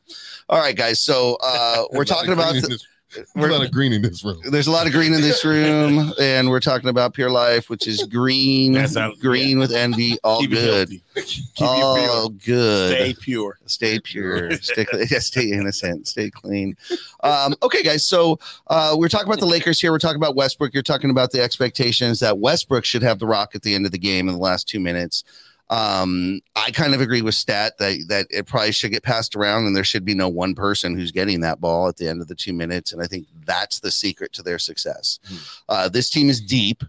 [0.50, 1.00] All right, guys.
[1.00, 2.54] So uh, we're talking about.
[2.54, 4.42] This- There's we're- a lot of green in this room.
[4.50, 7.88] there's a lot of green in this room, and we're talking about Pure Life, which
[7.88, 11.02] is green, That's how- green with envy, all Keep it good, healthy.
[11.56, 12.58] Keep all it pure.
[12.58, 12.90] good.
[12.92, 13.58] Stay pure.
[13.66, 16.76] stay pure, stay, yeah, stay innocent, stay clean.
[17.24, 18.04] Um, okay, guys.
[18.06, 19.92] So uh, we're talking about the Lakers here.
[19.92, 20.74] We're talking about Westbrook.
[20.74, 23.92] You're talking about the expectations that Westbrook should have the rock at the end of
[23.92, 25.24] the game in the last two minutes.
[25.70, 29.66] Um, I kind of agree with Stat that that it probably should get passed around,
[29.66, 32.28] and there should be no one person who's getting that ball at the end of
[32.28, 32.92] the two minutes.
[32.94, 35.20] And I think that's the secret to their success.
[35.68, 36.84] Uh, this team is deep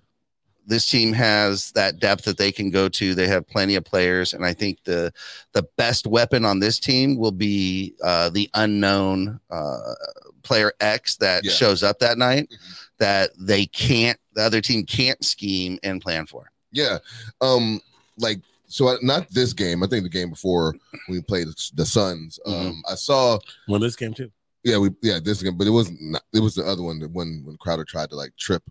[0.69, 3.15] this team has that depth that they can go to.
[3.15, 5.13] They have plenty of players, and I think the
[5.53, 9.95] the best weapon on this team will be uh, the unknown uh,
[10.43, 11.53] player X that Yeah.
[11.53, 12.57] shows up that night Mhm.
[12.99, 16.51] that they can't, the other team can't scheme and plan for.
[16.73, 16.99] Yeah.
[17.41, 17.81] Um,
[18.19, 19.83] like so I- not this game.
[19.83, 20.75] I think the game before
[21.09, 22.39] we played the Suns.
[22.47, 22.81] Um, Mhm.
[22.93, 23.39] I saw
[23.69, 24.31] Well, this game too.
[24.65, 27.11] yeah, we yeah, this game, but it wasn't not, it was the other one that
[27.13, 28.63] when when Crowder tried to like trip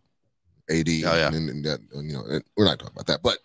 [0.70, 1.28] AD Oh, yeah.
[1.28, 3.22] and, and that and, you know, and we're not talking about that.
[3.24, 3.38] But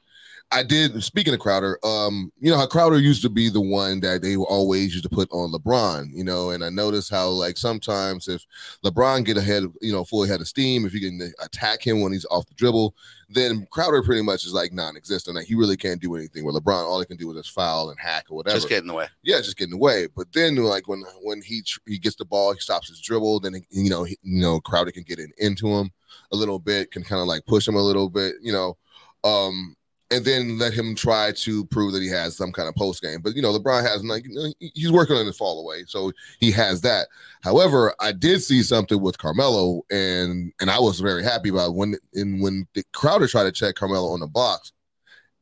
[0.53, 4.01] I did speaking of Crowder, um, you know how Crowder used to be the one
[4.01, 7.57] that they always used to put on LeBron, you know, and I noticed how like
[7.57, 8.45] sometimes if
[8.85, 12.01] LeBron get ahead, of, you know, fully ahead of steam, if you can attack him
[12.01, 12.97] when he's off the dribble,
[13.29, 15.37] then Crowder pretty much is like non-existent.
[15.37, 16.85] Like he really can't do anything with LeBron.
[16.85, 18.57] All he can do is just foul and hack or whatever.
[18.57, 19.07] Just get in the way.
[19.23, 20.09] yeah, just getting away.
[20.17, 23.41] But then like when when he he gets the ball, he stops his dribble.
[23.41, 25.93] Then he, you know he, you know Crowder can get in into him
[26.33, 28.77] a little bit, can kind of like push him a little bit, you know,
[29.25, 29.77] um,
[30.11, 33.21] and then let him try to prove that he has some kind of post game.
[33.23, 34.27] But you know LeBron has like
[34.59, 37.09] he's working on his fall away, so he has that.
[37.43, 41.97] However, I did see something with Carmelo, and and I was very happy about when
[42.15, 44.73] and when the Crowder tried to check Carmelo on the box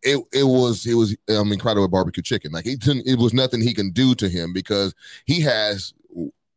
[0.03, 2.53] it it was it was I mean Crowder with barbecue chicken.
[2.53, 4.95] Like he didn't, it was nothing he can do to him because
[5.25, 5.93] he has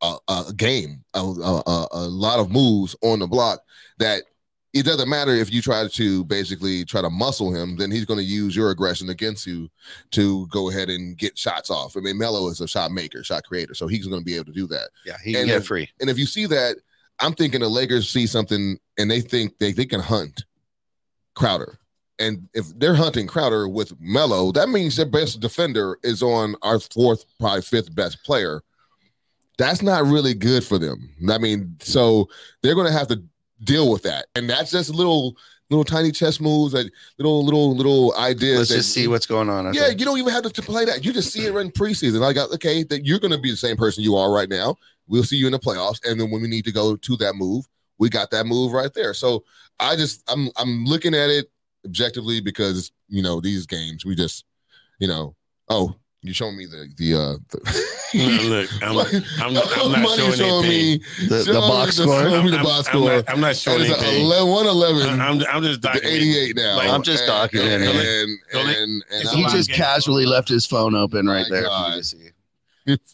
[0.01, 3.61] a, a game, a, a, a lot of moves on the block
[3.99, 4.23] that
[4.73, 8.19] it doesn't matter if you try to basically try to muscle him, then he's going
[8.19, 9.69] to use your aggression against you
[10.11, 11.97] to go ahead and get shots off.
[11.97, 14.45] I mean, Melo is a shot maker, shot creator, so he's going to be able
[14.45, 14.89] to do that.
[15.05, 15.89] Yeah, he can And get if- free.
[15.99, 16.77] And if you see that,
[17.19, 20.45] I'm thinking the Lakers see something and they think they, they can hunt
[21.35, 21.77] Crowder.
[22.17, 26.79] And if they're hunting Crowder with Melo, that means their best defender is on our
[26.79, 28.61] fourth, probably fifth best player.
[29.57, 31.09] That's not really good for them.
[31.29, 32.29] I mean, so
[32.63, 33.21] they're going to have to
[33.63, 34.25] deal with that.
[34.35, 35.35] And that's just little
[35.69, 38.57] little tiny chess moves, that little little little ideas.
[38.57, 39.73] Let's that- just see what's going on.
[39.73, 39.95] Yeah, Okay.
[39.97, 41.05] you don't even have to, to play that.
[41.05, 42.23] You just see it in preseason.
[42.25, 44.49] I got uh, okay that you're going to be the same person you are right
[44.49, 44.75] now.
[45.07, 47.35] We'll see you in the playoffs, and then when we need to go to that
[47.35, 47.65] move,
[47.97, 49.13] we got that move right there.
[49.13, 49.43] So
[49.79, 51.49] I just I'm I'm looking at it
[51.85, 54.45] objectively because you know these games we just
[54.99, 55.35] you know
[55.69, 57.37] oh you showing me the the uh
[58.13, 61.27] No, look, I'm, I'm, I'm not Money showing anything.
[61.29, 62.21] The- the box just score?
[62.21, 63.09] showing me the I'm- box I'm score.
[63.15, 64.25] not- I'm not showing And it's anything.
[64.25, 66.05] 11, 111 I'm, I'm just to documenting.
[66.05, 66.75] 88 now.
[66.77, 68.39] Like, I'm just And- documenting and, it.
[68.53, 71.95] and, and, and He just of casually left his phone open right there for you
[71.97, 72.27] to see.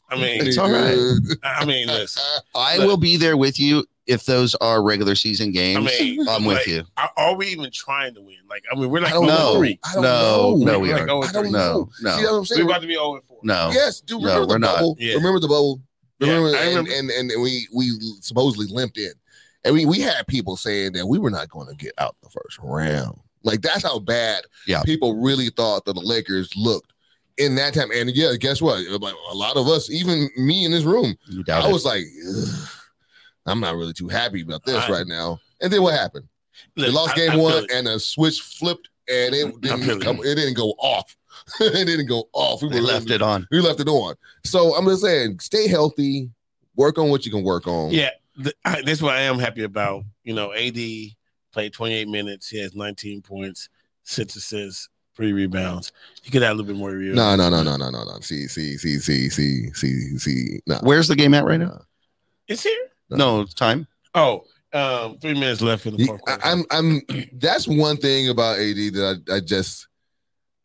[0.09, 0.97] I mean, It's all right.
[1.43, 2.23] I mean, listen.
[2.55, 2.87] I Look.
[2.87, 5.85] will be there with you if those are regular season I games.
[5.99, 6.83] mean, I'm with like, you.
[6.97, 8.37] Are, are we even trying to win?
[8.49, 9.79] Like, I mean, we're like I don't oh, No, three.
[9.83, 10.09] I don't no,
[10.57, 10.65] know.
[10.73, 11.07] no, we We're aren't.
[11.09, 11.51] like, oh, I don't three.
[11.51, 11.89] No, know.
[11.91, 12.37] See no, what I'm saying?
[12.39, 12.61] We're saying?
[12.69, 13.37] about to be 0 4.
[13.43, 13.69] no.
[13.73, 14.75] Yes, do No, remember we're the not.
[14.75, 14.95] bubble?
[14.99, 15.13] Yeah.
[15.15, 15.81] Remember the bubble?
[16.19, 16.91] Yeah, Remember, I and, remember.
[17.13, 17.91] and and we we
[18.21, 19.11] supposedly limped in,
[19.65, 22.29] and we we had people saying that we were not going to get out the
[22.29, 23.19] first round.
[23.43, 24.81] Like that's how bad Yeah.
[24.83, 26.91] people really thought that the Lakers looked
[27.37, 27.91] in that time.
[27.93, 28.79] And yeah, guess what?
[28.99, 31.73] Like a lot of us, even me in this room, You doubt I it.
[31.73, 32.67] was like, "Ugh,
[33.47, 35.39] I'm not really too happy about this I- right now.
[35.61, 36.27] And then what happened?
[36.75, 37.71] They lost I- game I one, it.
[37.71, 40.01] and the switch flipped, and it didn't it.
[40.01, 41.15] come, it didn't go off.
[41.59, 42.61] it didn't go off.
[42.61, 43.47] We They left it on.
[43.51, 44.15] we left it on.
[44.43, 46.29] So I'm just saying, stay healthy,
[46.75, 47.91] work on what you can work on.
[47.91, 48.09] Yeah,
[48.41, 50.03] th- I, that's what I am happy about.
[50.23, 50.75] You know, AD
[51.53, 52.49] played 28 minutes.
[52.49, 53.69] He has 19 points,
[54.03, 55.91] six assists, three rebounds.
[56.23, 57.15] He could have a little bit more reviews.
[57.15, 58.19] No, no, no, no, no, no, no.
[58.21, 60.59] See, see, see, see, see, see, see.
[60.65, 60.79] No.
[60.81, 61.81] Where's the game at right now?
[62.47, 62.77] It's here.
[63.09, 63.87] No, it's time.
[64.13, 64.43] Oh,
[64.73, 66.45] um, three minutes left in the fourth I- quarter.
[66.45, 67.01] I'm, I'm.
[67.33, 69.87] That's one thing about AD that I, I just,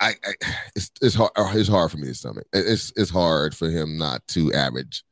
[0.01, 0.34] I, I,
[0.74, 1.30] it's, it's hard.
[1.36, 2.47] It's hard for me to stomach.
[2.53, 5.05] It's, it's hard for him not to average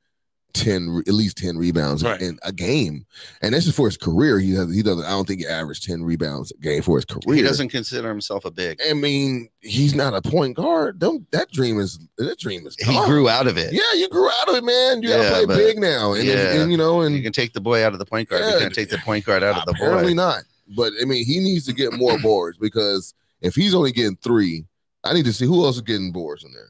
[0.53, 2.21] ten, at least ten rebounds Right.
[2.21, 3.07] in a game,
[3.43, 4.39] and this is for his career.
[4.39, 5.05] He has, he doesn't.
[5.05, 7.37] I don't think he averaged ten rebounds a game for his career.
[7.37, 8.81] He doesn't consider himself a big.
[8.89, 10.99] I mean, he's not a point guard.
[10.99, 13.73] Don't that dream is that dream is He grew out of it.
[13.73, 15.03] Yeah, you grew out of it, man.
[15.03, 16.61] You gotta Yeah, play big now, and, if- yeah.
[16.63, 18.43] and you know, and You can take the boy out of the point guard.
[18.43, 18.55] Yeah.
[18.55, 20.17] You can't take the point guard out of the apparently boy.
[20.23, 20.43] not.
[20.77, 24.65] But I mean, he needs to get more boards because if he's only getting three,
[25.03, 26.69] I need to see who else is getting boards in there.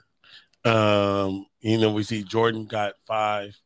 [0.64, 3.56] um, you know, we see Jordan got five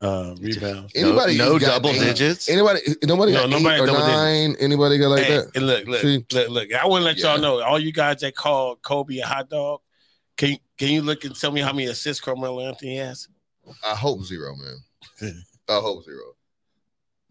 [0.00, 0.94] uh, rebounds.
[0.94, 2.48] No, Anybody no who's got double eight- digits.
[2.48, 2.80] Anybody?
[3.04, 4.16] Nobody No, nobody eight or double digits.
[4.16, 4.56] nine?
[4.60, 5.56] Anybody got like hey, that?
[5.62, 6.24] look, look, See?
[6.32, 6.72] look, look.
[6.74, 9.80] I want to let y'all know, all you guys that call Kobe a hot dog,
[10.36, 13.28] can can you look and tell me how many assists Carmelo Anthony has?
[13.84, 15.34] I hope zero, man.
[15.68, 16.34] I hope zero.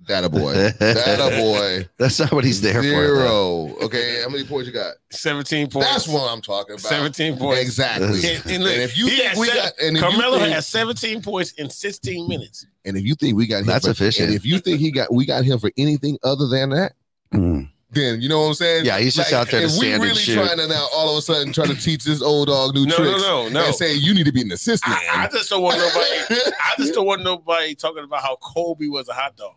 [0.07, 0.53] That a boy.
[0.53, 1.89] That a boy.
[1.97, 2.81] That's not what he's there for.
[2.83, 3.75] Zero.
[3.81, 4.93] Okay, how many points you got?
[5.09, 5.89] 17 points.
[5.89, 6.81] That's what I'm talking about.
[6.81, 7.61] 17 points.
[7.61, 8.07] Exactly.
[8.07, 10.37] And, and look, And if you he think we seven- got, and if you Carmelo
[10.39, 12.65] think- has 17 points in 16 minutes.
[12.85, 14.27] And if you think we got him That's for, efficient.
[14.29, 16.93] and if you think he got we got him for anything other than that,
[17.33, 17.69] Mm.
[17.91, 18.85] then you know what I'm saying?
[18.85, 20.35] Yeah, he's just out there to if we stand and really shoot.
[20.35, 22.95] trying to now all of a sudden try to teach this old dog new No,
[22.95, 23.65] tricks no, no, no.
[23.65, 24.95] and say you need to be an assistant.
[24.95, 26.51] I, I just don't want nobody.
[26.63, 29.55] I just don't want nobody talking about how Kobe was a hot dog.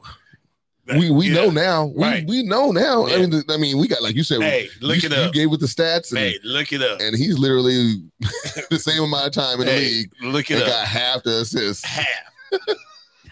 [0.99, 1.35] We we Yeah.
[1.35, 1.87] know now.
[1.87, 2.27] We Right.
[2.27, 3.07] we know now.
[3.07, 3.27] I Yeah.
[3.27, 4.43] mean, I mean, we got like you said.
[4.43, 5.33] Hey, look you, it You up.
[5.33, 7.01] gave with the stats, and, Hey, look it up.
[7.01, 8.03] and he's literally
[8.71, 10.89] the same amount of time in the Hey, league look and it got up.
[10.89, 12.07] half the assists Half.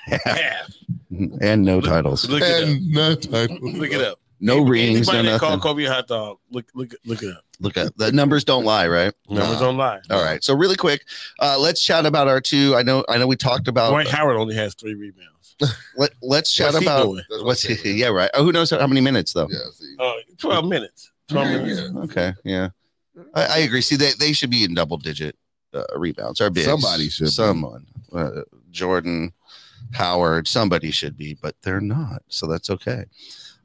[0.07, 0.73] Half.
[1.41, 2.29] And no titles.
[2.29, 2.69] Look it up.
[2.69, 3.59] and no title.
[3.61, 4.19] Look it up.
[4.41, 5.61] No rings, no Anybody that nothing.
[5.61, 7.43] Kobe a hot dog, look, look, look it up.
[7.61, 9.13] Look at the numbers don't lie, right?
[9.29, 9.67] Numbers Nah.
[9.67, 9.99] don't lie.
[10.11, 10.45] All right.
[10.45, 11.05] So really quick,
[11.41, 12.77] uh, let's chat about our two.
[12.77, 15.38] I know I know we talked about Dwight Howard only has three rebounds.
[15.97, 17.23] Let, let's chat What's about doing?
[17.43, 17.99] What's I'm saying.
[17.99, 18.31] yeah, right.
[18.35, 19.49] Oh, who knows how many minutes though?
[19.51, 20.05] Yeah.
[20.05, 21.11] Uh, 12 minutes.
[21.29, 21.81] 12 Yeah, minutes.
[21.95, 22.01] yeah.
[22.03, 22.69] Okay, yeah.
[23.35, 23.81] I, I agree.
[23.81, 25.37] See, they, they should be in double digit
[25.75, 26.41] uh, rebounds.
[26.41, 26.67] Or bigs.
[26.67, 27.31] Somebody should be.
[27.31, 27.87] Someone.
[28.13, 29.33] Uh, Jordan,
[29.93, 32.23] Howard, somebody should be, but they're not.
[32.29, 33.05] So that's okay.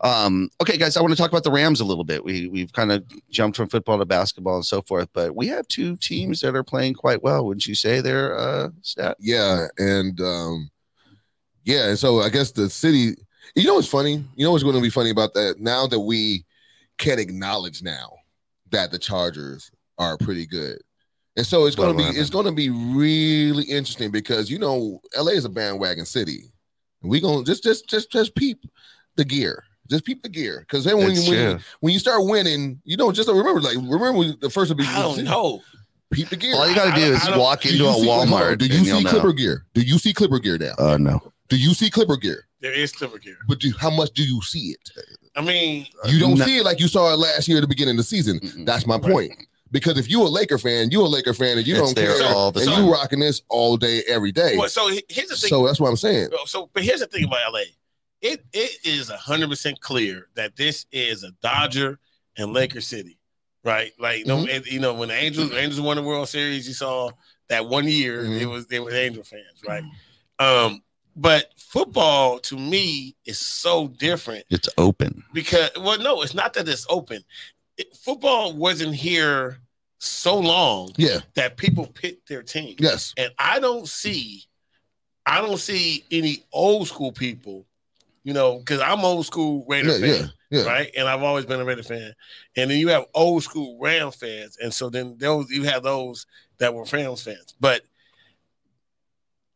[0.01, 2.25] Um, okay, guys, I want to talk about the Rams a little bit.
[2.25, 5.65] We we've kind of jumped from football to basketball and so forth, but we have
[5.69, 7.45] two teams that are playing quite well.
[7.45, 9.15] Wouldn't you say they're uh stat?
[9.21, 10.69] Yeah, and um,
[11.63, 13.15] yeah, and so I guess the city.
[13.55, 14.23] You know what's funny?
[14.35, 15.59] You know what's going to be funny about that?
[15.59, 16.45] Now that we
[16.97, 18.13] can acknowledge now
[18.71, 20.79] that the Chargers are pretty good,
[21.35, 25.01] and so it's going to be it's going to be really interesting because you know
[25.17, 26.51] LA is a bandwagon city,
[27.01, 28.59] and we gonna just just just just peep
[29.15, 29.63] the gear.
[29.89, 32.95] Just peep the gear, because then when, It's when, you, when you start winning, you
[32.95, 35.61] don't just remember like remember the first to be I don't know.
[36.09, 36.55] peep the gear.
[36.55, 38.59] All you got to do I- is I walk into a see- hold Walmart.
[38.59, 39.09] Do you and you'll see know.
[39.09, 39.65] Clipper gear?
[39.73, 40.73] Do you see Clipper gear now?
[40.79, 41.32] Uh, no.
[41.49, 42.45] Do you see Clipper gear?
[42.61, 43.37] There is Clipper gear.
[43.47, 44.89] But do, how much do you see it?
[45.35, 46.45] I mean, You don't no.
[46.45, 48.39] see it like you saw it last year at the beginning of the season.
[48.39, 48.65] Mm-mm.
[48.65, 49.11] That's my Right.
[49.11, 49.33] point.
[49.71, 52.15] Because if you're a Laker fan, you're a Laker fan, and you It's don't there
[52.19, 52.85] care, all the and time.
[52.85, 54.55] you rocking this all day, every day.
[54.55, 55.49] well, so here's the thing.
[55.49, 56.29] So that's what I'm saying.
[56.45, 57.61] so, but here's the thing about LA
[58.21, 61.99] it it is hundred percent clear that this is a Dodger
[62.37, 63.17] and Laker City,
[63.65, 63.91] right?
[63.99, 64.47] Like you know, Mhm.
[64.47, 67.09] it- you know, when the Angels Angels won the World Series, you saw
[67.49, 68.39] that one year Mhm.
[68.41, 69.83] it was they were Angel fans, right?
[70.39, 70.83] Um,
[71.15, 75.23] but football to me is so different It's open.
[75.33, 77.23] because well, no, it's not that it's open.
[77.77, 79.59] It, football wasn't here
[79.99, 81.19] so long Yeah.
[81.35, 82.75] that people pick their team.
[82.79, 83.13] Yes.
[83.17, 84.43] And I don't see,
[85.25, 87.65] I don't see any old school people,
[88.23, 89.99] you know, because I'm old school Raider Yeah.
[89.99, 90.59] fan, Yeah.
[90.61, 90.65] Yeah.
[90.67, 90.91] right?
[90.97, 92.13] And I've always been a Raider fan.
[92.57, 96.25] And then you have old school Ram fans, and so then those you have those
[96.59, 97.55] that were Rams fans.
[97.59, 97.81] But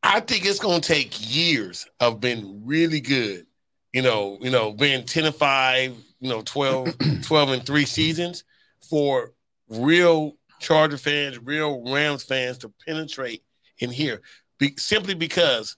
[0.08, 3.46] I think it's going to take years of being really good,
[3.92, 8.46] you know, you know, being 10 and 5, you know, 12, 12 and 3 seasons
[8.90, 9.34] for
[9.68, 13.44] real Charger fans, real Rams fans to penetrate
[13.80, 14.22] in here.
[14.60, 15.76] Be, simply because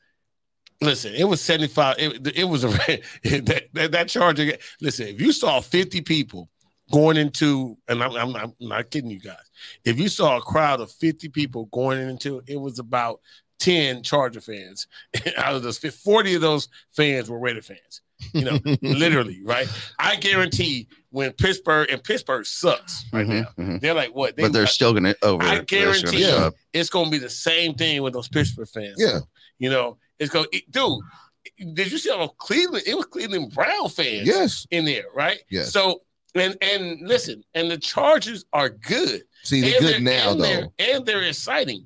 [0.80, 2.68] listen, it was 75 it, it was a
[3.24, 6.50] that, that that Charger listen, if you saw 50 people
[6.92, 9.50] going into and I'm, I'm, I'm not kidding you guys.
[9.84, 13.22] If you saw a crowd of 50 people going into it was about
[13.60, 14.88] 10 Charger fans.
[15.38, 18.02] Out of those 40 of those fans were Raider fans.
[18.34, 19.68] You know, literally, right?
[19.98, 23.64] I guarantee when Pittsburgh and Pittsburgh sucks right Mhm, now.
[23.64, 23.80] mhm.
[23.82, 24.36] They're like what?
[24.36, 25.42] They, But they're still gonna over.
[25.44, 26.52] I they're gonna guarantee you.
[26.74, 28.96] it's to be the same thing with those Pittsburgh fans.
[28.98, 29.20] Yeah.
[29.58, 32.84] You know, it's going to, dude, did you see all Cleveland?
[32.86, 34.68] It was Cleveland Brown fans Yes.
[34.70, 35.40] in there, right?
[35.50, 35.72] Yes.
[35.72, 36.02] So,
[36.36, 39.24] and, and listen, and the Chargers are good.
[39.44, 40.74] See, they're and good now and they're, though.
[40.78, 41.86] and they're exciting.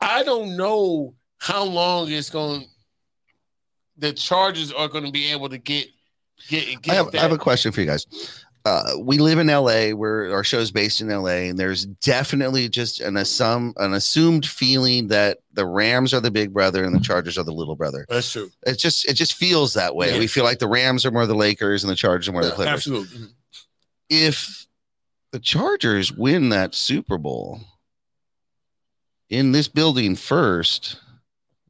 [0.00, 2.66] I don't know how long it's going.
[3.98, 5.88] The Chargers are going to be able to get
[6.48, 6.82] get.
[6.82, 8.06] get I have, I have a question for you guys.
[8.66, 13.00] Uh, we live in LA, where our show's based in LA, and there's definitely just
[13.00, 17.38] an assum an assumed feeling that the Rams are the big brother and the Chargers
[17.38, 18.04] are the little brother.
[18.08, 18.50] That's true.
[18.66, 20.12] It just it just feels that way.
[20.12, 20.18] Yeah.
[20.18, 22.48] We feel like the Rams are more the Lakers and the Chargers are more the
[22.48, 22.74] Yeah, Clippers.
[22.74, 23.28] Absolutely.
[24.10, 24.66] If
[25.32, 27.60] the Chargers win that Super Bowl
[29.30, 30.96] in this building first,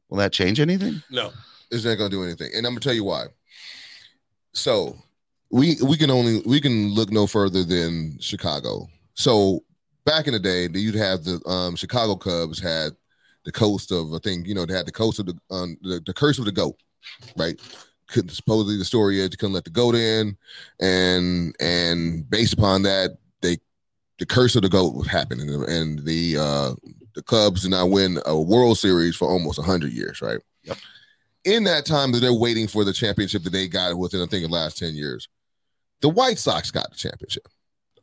[0.09, 1.01] will that change anything?
[1.09, 1.31] No.
[1.69, 2.51] It's not gonna do anything.
[2.53, 3.27] And I'm gonna tell you why.
[4.53, 4.97] So
[5.51, 8.89] we we can only we can look no further than Chicago.
[9.13, 9.63] So
[10.05, 12.93] back in the day, you'd have the um, Chicago Cubs had
[13.45, 16.01] the coast of I think you know they had the coast of the um, the,
[16.05, 16.75] the curse of the goat,
[17.37, 17.59] right?
[18.07, 20.35] Couldn't supposedly the story is you couldn't let the goat in,
[20.81, 23.57] and and based upon that they
[24.19, 26.73] the curse of the goat was happening, and the uh,
[27.15, 30.39] the Cubs did not win a World Series for almost hundred years, right?
[30.63, 30.77] Yep.
[31.45, 34.43] In that time that they're waiting for the championship that they got within I think
[34.45, 35.27] the last ten years,
[36.01, 37.47] the White Sox got the championship.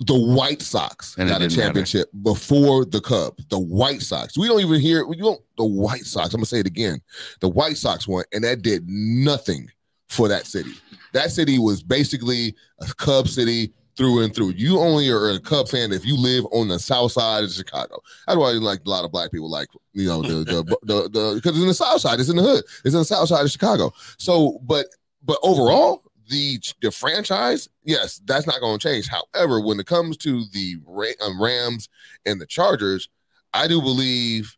[0.07, 1.67] The White Sox And got a didn't matter.
[1.67, 3.45] championship before the Cubs.
[3.49, 4.39] The White Sox.
[4.39, 5.05] We don't even hear.
[5.05, 5.41] We don't.
[5.57, 6.29] The White Sox.
[6.35, 7.01] I'm gonna say it again.
[7.41, 9.69] The White Sox won, and that did nothing
[10.09, 10.73] for that city.
[11.15, 14.51] That city was basically a Cub city through and through.
[14.51, 18.01] You only are a Cub fan if you live on the south side of Chicago.
[18.27, 20.63] That's why like a lot of black people like you know the the
[21.11, 22.21] the because it's in the south side.
[22.21, 22.65] It's in the hood.
[22.85, 23.93] It's in the south side of Chicago.
[24.17, 24.87] So, but
[25.25, 29.09] but overall, the the franchise, yes, that's not going to change.
[29.09, 30.77] However, when it comes to the
[31.21, 31.89] um, Rams
[32.25, 33.09] and the Chargers,
[33.53, 34.57] I do believe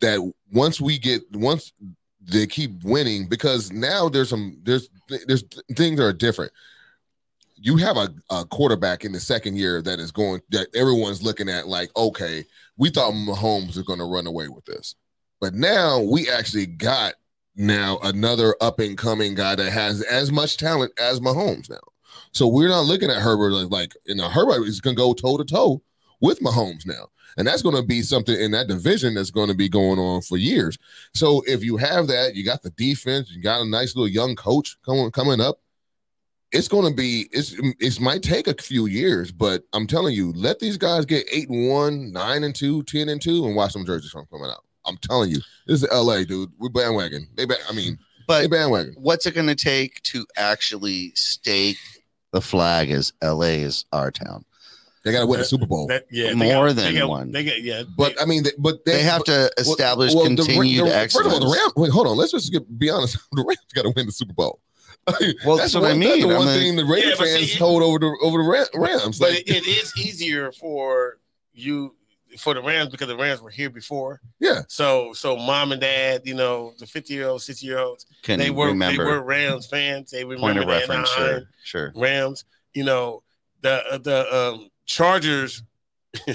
[0.00, 1.72] that once we get once
[2.22, 4.88] they keep winning, because now there's some there's
[5.26, 5.42] there's
[5.74, 6.52] things that are different.
[7.60, 11.48] You have a, a quarterback in the second year that is going that everyone's looking
[11.48, 12.44] at like, okay,
[12.76, 14.94] we thought Mahomes was going to run away with this,
[15.40, 17.14] but now we actually got
[17.56, 21.80] now another up and coming guy that has as much talent as Mahomes now.
[22.32, 25.12] So we're not looking at Herbert like, like you know, Herbert is going to go
[25.12, 25.82] toe to toe
[26.20, 27.08] with Mahomes now.
[27.36, 30.22] And that's going to be something in that division that's going to be going on
[30.22, 30.76] for years.
[31.14, 34.34] So if you have that, you got the defense, you got a nice little young
[34.34, 35.60] coach coming coming up.
[36.50, 40.32] It's going to be it's it might take a few years, but I'm telling you,
[40.32, 43.72] let these guys get eight and one, nine and two, 10 and two, and watch
[43.72, 44.64] some jerseys from coming out.
[44.86, 45.36] I'm telling you,
[45.66, 46.50] this is LA, dude.
[46.58, 47.28] We're bandwagon.
[47.34, 48.94] They, ba- I mean, But they bandwagon.
[48.96, 51.76] what's it going to take to actually stake
[52.32, 54.46] the flag as LA is our town?
[55.04, 55.86] They got to win the Super Bowl.
[55.88, 57.30] That, yeah, they More got- than they got, one.
[57.32, 60.36] They got yeah, but I mean, they, but they, They have to establish well, the-
[60.36, 61.12] continued the- excellence.
[61.12, 61.72] First of all, the Rams.
[61.76, 62.16] Wait, hold on.
[62.16, 63.18] Let's just get, be honest.
[63.32, 64.60] The Rams got to win the Super Bowl.
[65.46, 66.08] Well, that's what I mean.
[66.08, 67.98] That's the I one mean- thing the Raider Yeah, but see, fans it- hold over
[67.98, 69.18] the over the Rams.
[69.18, 71.18] but Like, it, it is easier for
[71.54, 71.94] you
[72.36, 74.20] for the Rams because the Rams were here before.
[74.38, 78.04] yeah, So so mom and dad, you know, the 50 year olds, 60 year olds,
[78.22, 80.10] Can they were remember they were Rams fans.
[80.10, 81.08] They remember point of reference.
[81.10, 81.92] Sure, sure.
[81.96, 82.44] Rams.
[82.74, 83.22] You know,
[83.62, 85.62] the the um Chargers.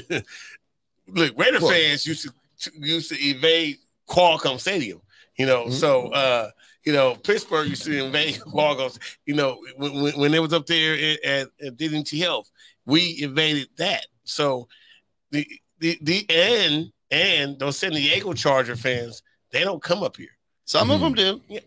[1.08, 3.78] look, Raider Well- fans used to used to evade
[4.10, 5.02] Qualcomm Stadium.
[5.38, 5.74] You know, Mhm.
[5.74, 6.50] so uh,
[6.86, 8.98] you know, Pittsburgh used to invade Vargos.
[9.26, 12.50] You know, when, when, when they was up there at, at, at Dignity Health,
[12.86, 14.06] we invaded that.
[14.26, 14.68] So
[15.32, 15.48] the
[15.80, 19.22] the the and and those San Diego Charger fans,
[19.52, 21.42] they don't come up here, Some of them do,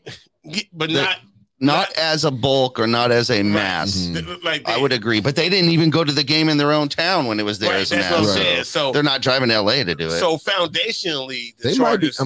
[0.73, 1.19] but They- not
[1.59, 3.97] not as a bulk or not as a mass.
[3.97, 4.45] Mhm.
[4.45, 6.91] like I would agree, but they didn't even go to the game in their own
[6.91, 8.37] town when it was there Right, as a that's what I'm mass.
[8.37, 8.45] Right.
[8.45, 8.65] saying.
[8.65, 10.19] So They're not driving to LA to do it.
[10.21, 12.11] so foundationally, the They might be.
[12.11, 12.17] Chargers.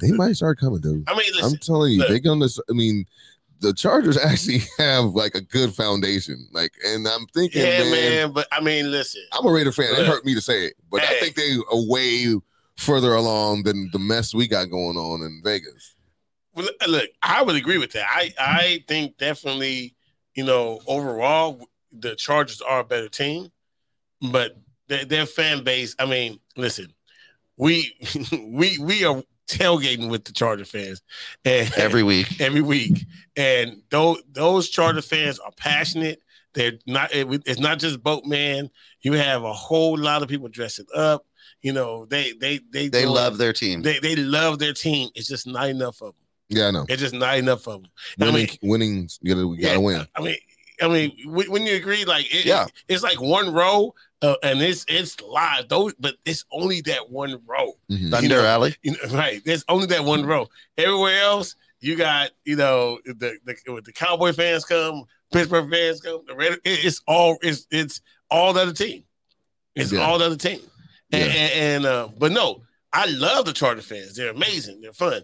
[0.00, 1.08] They might start coming, dude.
[1.08, 2.48] I mean, I'm telling you, they're gonna.
[2.68, 3.06] I mean,
[3.60, 6.48] the Chargers actually have like a good foundation.
[6.52, 8.32] Like, and I'm thinking, yeah, man, man.
[8.32, 9.22] But I mean, listen.
[9.32, 9.92] I'm a Raider fan.
[9.92, 12.34] It hurt me to say it, but I think they are way
[12.76, 15.94] further along than the mess we got going on in Vegas.
[16.54, 18.06] Well, look, I would agree with that.
[18.08, 19.94] I I think definitely,
[20.34, 21.60] you know, overall,
[21.92, 23.50] the Chargers are a better team,
[24.30, 24.56] but
[24.88, 25.94] their, their fan base.
[25.98, 26.92] I mean, listen,
[27.56, 27.94] we
[28.42, 31.02] we we are tailgating with the Charger fans,
[31.44, 32.40] and Every week.
[32.40, 33.04] every week,
[33.36, 36.20] and those those Charger fans are passionate.
[36.54, 37.14] They're not.
[37.14, 38.70] it- it's not just Boltman.
[39.02, 41.24] You have a whole lot of people dressing up.
[41.62, 43.82] You know, they they they They doing- love their team.
[43.82, 45.10] they they love their team.
[45.14, 46.24] It's just not enough of them.
[46.48, 46.86] Yeah, I know.
[46.88, 47.90] It's just not enough of them.
[48.20, 50.06] I Winning, mean, winning, you gotta, we gotta yeah, win.
[50.16, 50.36] I mean,
[50.82, 52.66] I mean, when when you agree, like, it, Yeah.
[52.88, 57.40] it's like one row, uh, and it's it's live, though, but it's only that one
[57.46, 58.10] row, Mhm.
[58.10, 58.76] Thunder know, Alley.
[58.82, 59.40] you know, right?
[59.44, 60.48] There's only that one row.
[60.76, 66.20] Everywhere else, you got, you know, the the the Cowboy fans come, Pittsburgh fans come,
[66.26, 68.00] the Red, it's all it's it's
[68.30, 69.04] all the other team,
[69.74, 70.00] it's Yeah.
[70.00, 70.60] all the other team,
[71.12, 71.30] and, Yeah.
[71.32, 72.62] and, and uh, but no,
[72.92, 74.16] I love the Charger fans.
[74.16, 74.80] They're amazing.
[74.82, 75.22] They're fun.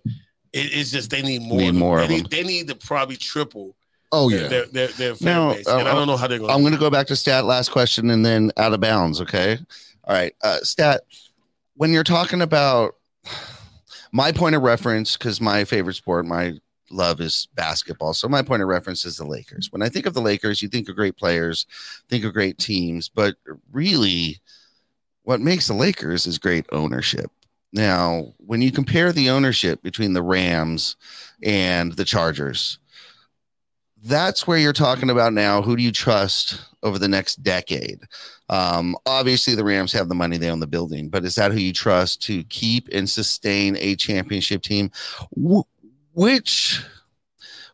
[0.53, 1.59] It, it's just they need more.
[1.59, 2.29] Need more They of need, them.
[2.31, 3.77] they need to probably triple
[4.17, 5.67] Oh yeah, their, their fan Now, base.
[5.67, 7.45] And uh, I don't know how they're going I'm going to go back to stat
[7.45, 9.21] last question and then out of bounds.
[9.21, 9.59] Okay.
[10.05, 10.35] All right.
[10.43, 11.03] Uh, stat,
[11.75, 12.97] when you're talking about
[14.13, 16.55] my point of reference, because my favorite sport, my
[16.91, 18.15] love is basketball.
[18.15, 19.71] So my point of reference is the Lakers.
[19.71, 21.67] When I think of the Lakers, you think of great players,
[22.09, 23.35] think of great teams, but
[23.73, 24.41] really
[25.25, 27.31] what makes the Lakers is great ownership.
[27.73, 30.97] Now, when you compare the ownership between the Rams
[31.43, 32.79] and the Chargers,
[34.07, 35.63] that's where you're talking about now.
[35.63, 38.01] Who do you trust over the next decade?
[38.49, 41.59] Um, obviously, the Rams have the money, they own the building, but is that who
[41.59, 44.91] you trust to keep and sustain a championship team?
[45.37, 45.67] Wh-
[46.15, 46.83] which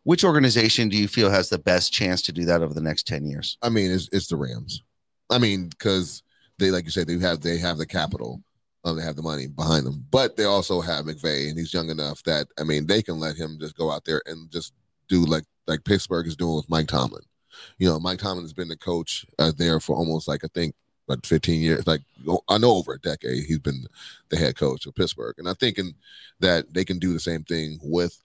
[0.03, 3.07] which organization do you feel has the best chance to do that over the next
[3.07, 3.57] 10 years?
[3.61, 4.83] I mean, it's it's the Rams.
[5.29, 6.23] I mean, because
[6.59, 8.43] they, like you said, they have they have the capital,
[8.83, 11.89] um, they have the money behind them, but they also have McVay, and he's young
[11.89, 14.73] enough that I mean, they can let him just go out there and just
[15.07, 17.23] do like like Pittsburgh is doing with Mike Tomlin.
[17.77, 20.75] You know, Mike Tomlin has been the coach uh, there for almost like I think
[21.07, 22.01] like 15 years, like
[22.49, 23.43] I know over a decade.
[23.43, 23.85] He's been
[24.29, 25.93] the head coach of Pittsburgh, and I'm thinking
[26.39, 28.21] that they can do the same thing with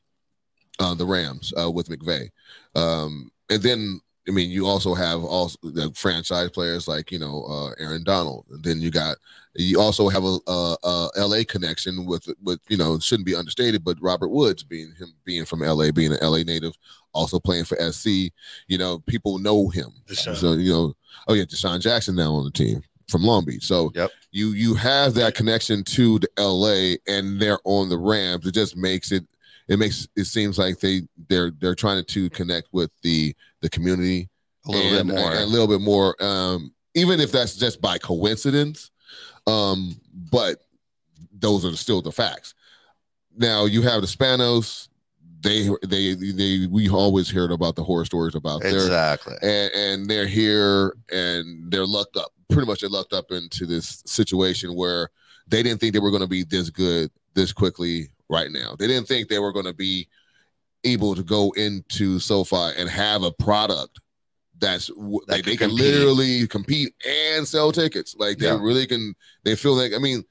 [0.79, 2.31] uh, the Rams uh, with McVay.
[2.75, 7.45] Um, and then I mean, you also have also the franchise players like you know
[7.45, 9.17] uh, Aaron Donald, and then you got
[9.55, 11.45] you also have a, a, a L.A.
[11.45, 15.63] connection with with you know shouldn't be understated, but Robert Woods being him being from
[15.63, 15.93] L.A.
[15.93, 16.45] being an L.A.
[16.45, 16.75] native,
[17.13, 18.31] also playing for SC,
[18.67, 19.91] you know people know him.
[20.07, 20.37] DeSean.
[20.37, 20.95] So you know,
[21.27, 23.65] oh yeah, DeSean Jackson now on the team from Long Beach.
[23.65, 24.11] So Yep.
[24.31, 26.99] you you have that connection to the L.A.
[27.07, 28.47] and they're on the Rams.
[28.47, 29.27] It just makes it
[29.69, 34.29] it makes it seems like they they're they're trying to connect with the the community
[34.67, 35.31] A little and, bit more.
[35.33, 38.91] and a little bit more um even if that's just by coincidence
[39.47, 40.01] um
[40.31, 40.63] but
[41.33, 42.55] those are still the facts
[43.37, 44.89] now you have the Spanos
[45.41, 49.35] they they they we always heard about the horror stories about their exactly.
[49.43, 54.03] and, and they're here and they're lucked up pretty much they're lucked up into this
[54.05, 55.11] situation where
[55.47, 58.87] they didn't think they were going to be this good this quickly right now they
[58.87, 60.07] didn't think they were going to be
[60.85, 64.01] able to go into SoFi and have a product
[64.61, 65.85] that's That like they can can compete.
[65.95, 68.59] literally compete and sell tickets like they Yeah.
[68.61, 69.15] really can
[69.45, 70.25] they feel like I mean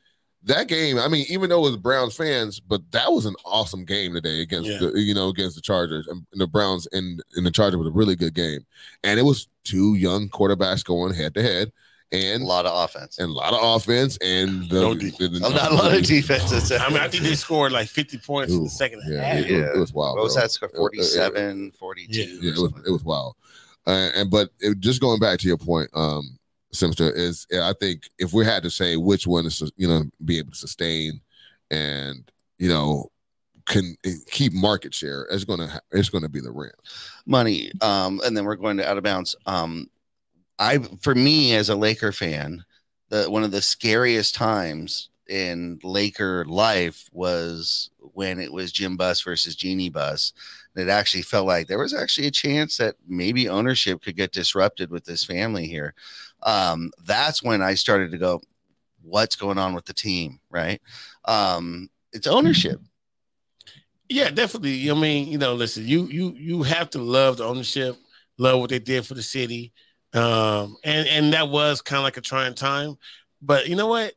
[0.43, 3.83] that game I mean even though it was Browns fans but that was an awesome
[3.85, 4.77] game today against Yeah.
[4.79, 7.87] the you know against the Chargers and, and the Browns and, and the Chargers was
[7.87, 8.65] a really good game
[9.03, 11.71] and it was two young quarterbacks going head to head
[12.11, 13.17] And a lot of offense.
[13.17, 15.17] and a lot of offense and the, No defense.
[15.17, 16.71] the- the- Oh, not a lot of defense.
[16.71, 19.39] I mean, I think they scored like 50 points in the second yeah, half.
[19.45, 20.41] it, it was wild what was bro.
[20.43, 20.69] that score?
[20.93, 22.19] It- it- it- 47, 42.
[22.19, 22.25] Yeah.
[22.41, 23.35] yeah, it was it was wild.
[23.85, 26.37] Uh, and but it, just going back to your point, um,
[26.73, 30.03] Simster is yeah, I think if we had to say which one is you know
[30.23, 31.19] be able to sustain
[31.71, 33.09] and you know
[33.65, 33.95] can
[34.31, 36.73] keep market share, it's gonna ha- it's gonna be the Rams.
[37.25, 37.71] money.
[37.81, 39.35] Um, and then we're going to out of bounds.
[39.45, 39.89] Um,
[40.59, 42.63] I for me as a Laker fan,
[43.09, 49.21] the one of the scariest times in Laker life was when it was Jim Buss
[49.21, 50.33] versus Jeannie Buss.
[50.75, 54.91] It actually felt like there was actually a chance that maybe ownership could get disrupted
[54.91, 55.95] with this family here.
[56.43, 58.41] Um, that's when I started to go,
[59.01, 60.79] what's going on with the team, right?
[61.25, 62.79] Um, it's ownership.
[64.09, 64.89] Yeah, definitely.
[64.89, 67.97] I mean, you know, listen, you you you have to love the ownership,
[68.37, 69.73] love what they did for the city,
[70.13, 72.97] um, and and that was kind of like a trying time.
[73.41, 74.13] But you know what?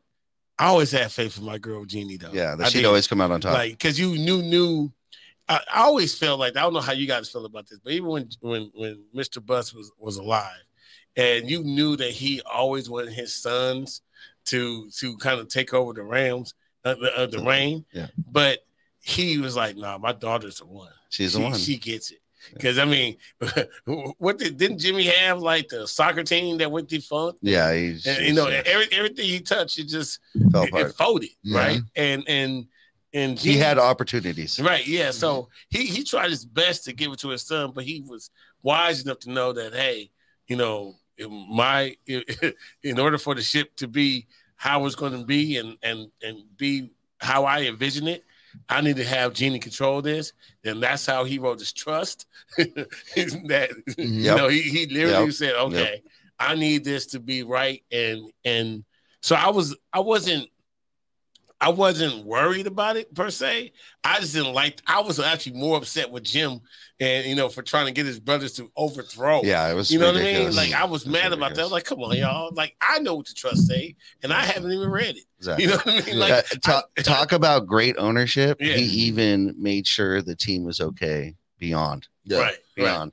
[0.59, 2.33] I always had faith in my girl Jeannie, though.
[2.33, 3.55] Yeah, that she'd always come out on top.
[3.55, 4.93] like because you knew knew.
[5.49, 7.93] I, I always felt like I don't know how you guys feel about this, but
[7.93, 9.45] even when when when Mr.
[9.45, 10.63] Buss was was alive,
[11.17, 14.03] and you knew that he always wanted his sons
[14.47, 17.85] to to kind of take over the Rams, uh, the, uh, the reign.
[17.93, 18.07] Yeah.
[18.31, 18.61] But
[19.01, 20.93] he was like, "Nah, my daughter's the one.
[21.09, 21.55] She's the one.
[21.55, 22.20] She gets it."
[22.53, 23.17] Because I mean,
[24.19, 27.39] what did, didn't Jimmy have like the soccer team that went defunct?
[27.43, 30.21] yeah, he's, And, you know, every, everything he touched, it just
[30.53, 31.59] fell it, it folded, Yeah.
[31.59, 31.81] right?
[31.97, 32.67] And and
[33.13, 34.61] and He had opportunities.
[34.61, 34.87] Right.
[34.87, 35.11] Yeah.
[35.11, 35.79] So mm-hmm.
[35.79, 38.31] he he tried his best to give it to his son, but he was
[38.63, 40.11] wise enough to know that hey,
[40.47, 40.95] you know,
[41.29, 41.97] my
[42.83, 44.27] in order for the ship to be
[44.57, 48.25] how it's going to be and and and be how I envision it,
[48.69, 50.33] I need to have Jeanie control this.
[50.65, 52.27] And that's how he wrote his trust.
[52.59, 55.33] that you know, he he literally Yep.
[55.35, 56.03] said, okay,
[56.39, 58.85] I need this to be right, and and
[59.23, 60.49] so I was I wasn't
[61.63, 63.73] I wasn't worried about it per se.
[64.03, 64.81] I just didn't like.
[64.87, 66.61] I was actually more upset with Jim,
[66.99, 69.43] and you know, for trying to get his brothers to overthrow.
[69.45, 69.91] Yeah, it was.
[69.91, 70.55] you know what I mean.
[70.57, 71.61] Like I was It mad about that.
[71.61, 72.51] I was like, come on, y'all.
[72.55, 75.25] Like I know what the trust say, and I haven't even read it.
[75.39, 75.65] Exactly.
[75.65, 76.19] You know what I mean?
[76.19, 78.57] Like Uh, talk, I- talk about great ownership.
[78.61, 78.75] Yeah.
[78.75, 82.09] He even made sure the team was okay beyond.
[82.25, 82.39] Yeah.
[82.39, 82.57] right, right.
[82.77, 83.13] Beyond.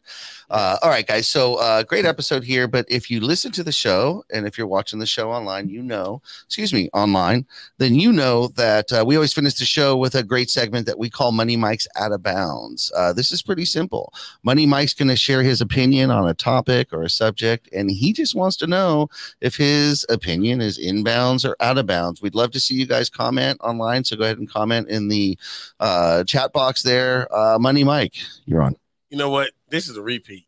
[0.49, 1.27] Uh, all right, guys.
[1.27, 2.67] So, uh, great episode here.
[2.67, 5.81] But if you listen to the show and if you're watching the show online, you
[5.81, 7.45] know, excuse me, online,
[7.77, 10.99] then you know that uh, we always finish the show with a great segment that
[10.99, 12.91] we call Money Mic's Out of Bounds.
[12.95, 14.13] Uh, this is pretty simple.
[14.43, 18.13] Money Mic's going to share his opinion on a topic or a subject, and he
[18.13, 19.09] just wants to know
[19.41, 22.21] if his opinion is in bounds or out of bounds.
[22.21, 24.03] We'd love to see you guys comment online.
[24.03, 25.37] So, go ahead and comment in the
[25.79, 27.27] uh, chat box there.
[27.35, 28.13] Uh, Money Mic,
[28.45, 28.75] you're on.
[29.09, 29.51] You know what?
[29.69, 30.47] This is a repeat,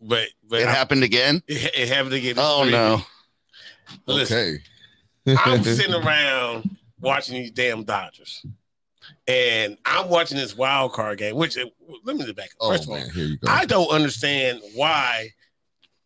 [0.00, 1.42] but but It I- happened again.
[1.46, 2.36] it, it happened again.
[2.36, 3.02] This Oh no.
[4.06, 4.60] Listen,
[5.28, 5.38] Okay.
[5.44, 8.44] I'm sitting around watching these damn Dodgers,
[9.28, 11.36] and I'm watching this wild card game.
[11.36, 11.66] Which uh,
[12.04, 12.46] let me back.
[12.46, 12.56] up.
[12.60, 13.48] Oh First of all, man, here you go.
[13.50, 15.30] I don't understand why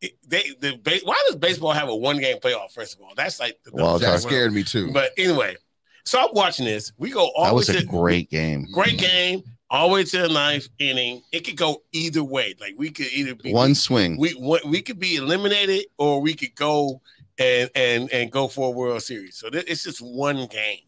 [0.01, 2.73] it- they the why does baseball have a one game playoff?
[2.73, 4.21] First of all, that's like the Wild that card.
[4.23, 4.93] scared me too.
[4.93, 5.57] But anyway,
[6.05, 6.93] so I'm watching this.
[6.99, 8.67] We go all That was a to great game.
[8.73, 11.23] great game, all the way to the ninth inning.
[11.33, 12.55] It could go either way.
[12.61, 14.19] Like we could either be One swing.
[14.19, 17.01] we we, we could be eliminated or we could go
[17.39, 19.37] and and and go for a World Series.
[19.37, 20.81] So th- it's just one game.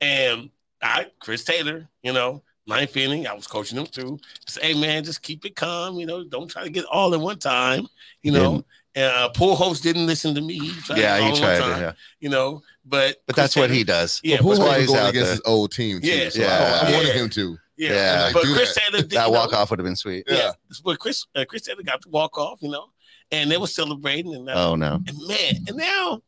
[0.00, 0.50] And
[0.82, 4.18] I, Chris Taylor, you know, ninth inning, I was coaching him too.
[4.46, 5.96] Say, hey man, just keep it calm.
[5.98, 7.86] You know, don't try to get all in one time.
[8.22, 8.64] You know,
[8.96, 10.58] and uh, Pujols didn't listen to me.
[10.58, 11.60] He tried yeah, he tried.
[11.60, 11.92] one to, time, yeah.
[12.20, 14.20] You know, but But Chris that's what he does.
[14.24, 15.32] Yeah, Well, but Poole why he's going out against there.
[15.36, 16.06] his old team too.
[16.08, 16.28] Yeah.
[16.28, 16.80] so Yeah.
[16.82, 17.14] I, I wanted Yeah.
[17.22, 17.58] him to.
[17.76, 18.22] Yeah, Yeah.
[18.24, 18.80] Like, but Chris that.
[18.82, 20.24] Taylor did That you know, walk off would have been sweet.
[20.28, 20.52] Yeah, Yeah.
[20.84, 22.58] but Chris uh, Chris Taylor got to walk off.
[22.62, 22.86] You know,
[23.30, 24.48] and they were celebrating and.
[24.48, 25.00] Uh, Oh no.
[25.06, 26.22] And man, and now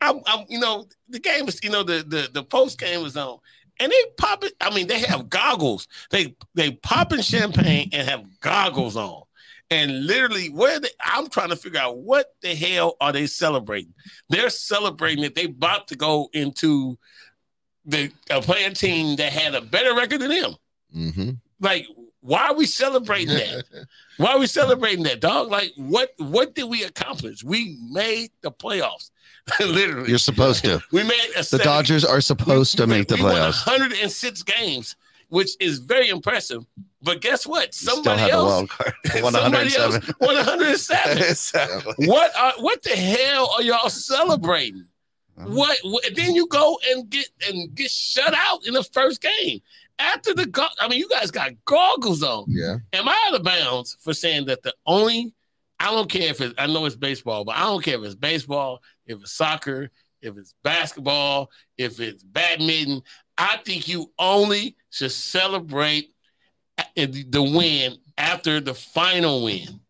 [0.00, 3.16] I'm, I'm you know, the game is, you know, the the the post game was
[3.16, 3.38] on,
[3.80, 4.52] and they pop it.
[4.60, 5.88] I mean, they have goggles.
[6.10, 9.22] They they popping champagne and have goggles on,
[9.70, 13.94] and literally, where they, I'm trying to figure out what the hell are they celebrating?
[14.28, 16.98] They're celebrating that they about to go into
[17.86, 20.54] the a playing team that had a better record than them.
[20.94, 21.30] Mm-hmm.
[21.60, 21.86] Like,
[22.20, 23.64] why are we celebrating that?
[24.16, 25.50] Why are we celebrating that, dog?
[25.50, 27.42] Like, what what did we accomplish?
[27.44, 29.10] We made the playoffs.
[29.60, 30.08] Literally.
[30.08, 30.80] You're supposed to.
[30.92, 33.66] we made a The seven- Dodgers are supposed to we- make the we playoffs.
[33.66, 34.94] 106 games,
[35.28, 36.64] which is very impressive.
[37.02, 37.74] But guess what?
[37.74, 38.94] Somebody else, wild card.
[39.22, 40.14] Won somebody else 107.
[40.20, 41.18] won 107.
[41.18, 42.06] Exactly.
[42.06, 44.86] what are, what the hell are y'all celebrating?
[45.36, 45.48] Uh-huh.
[45.50, 49.60] What, what then you go and get and get shut out in the first game.
[49.98, 52.46] After the go- I mean, you guys got goggles on.
[52.48, 52.76] Yeah.
[52.92, 55.34] Am I out of bounds for saying that the only
[55.78, 58.14] I don't care if it's I know it's baseball, but I don't care if it's
[58.14, 59.90] baseball, if it's soccer,
[60.22, 63.02] if it's basketball, if it's badminton.
[63.36, 66.10] I think you only should celebrate
[66.96, 69.80] the win after the final win.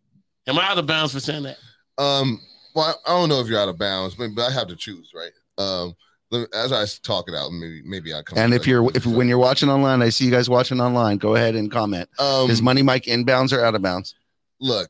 [0.47, 1.59] Am I out of bounds for saying that?
[1.99, 2.41] Um.
[2.75, 5.13] Well, I don't know if you're out of bounds, but, but I have to choose,
[5.15, 5.31] right?
[5.59, 5.95] Um.
[6.31, 8.39] Let me- As I talk it out, maybe maybe I come.
[8.39, 11.19] And if you're if when you're watching online, I see you guys watching online.
[11.19, 12.09] Go ahead and comment.
[12.19, 14.15] um, Is Money Mic inbounds or out of bounds?
[14.61, 14.89] look,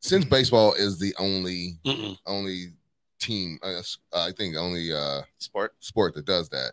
[0.00, 2.16] since baseball is the only Mm-mm.
[2.26, 2.72] only
[3.18, 5.74] team, I, guess- I think only uh Sport.
[5.80, 6.72] sport that does that.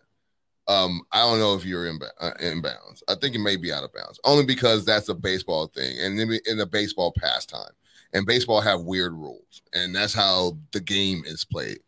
[0.67, 3.03] Um, I don't know if you're in uh, in bounds.
[3.09, 6.17] I think it may be out of bounds, only because that's a baseball thing and
[6.19, 7.71] in, in a baseball pastime.
[8.13, 11.79] And baseball have weird rules, and that's how the game is played.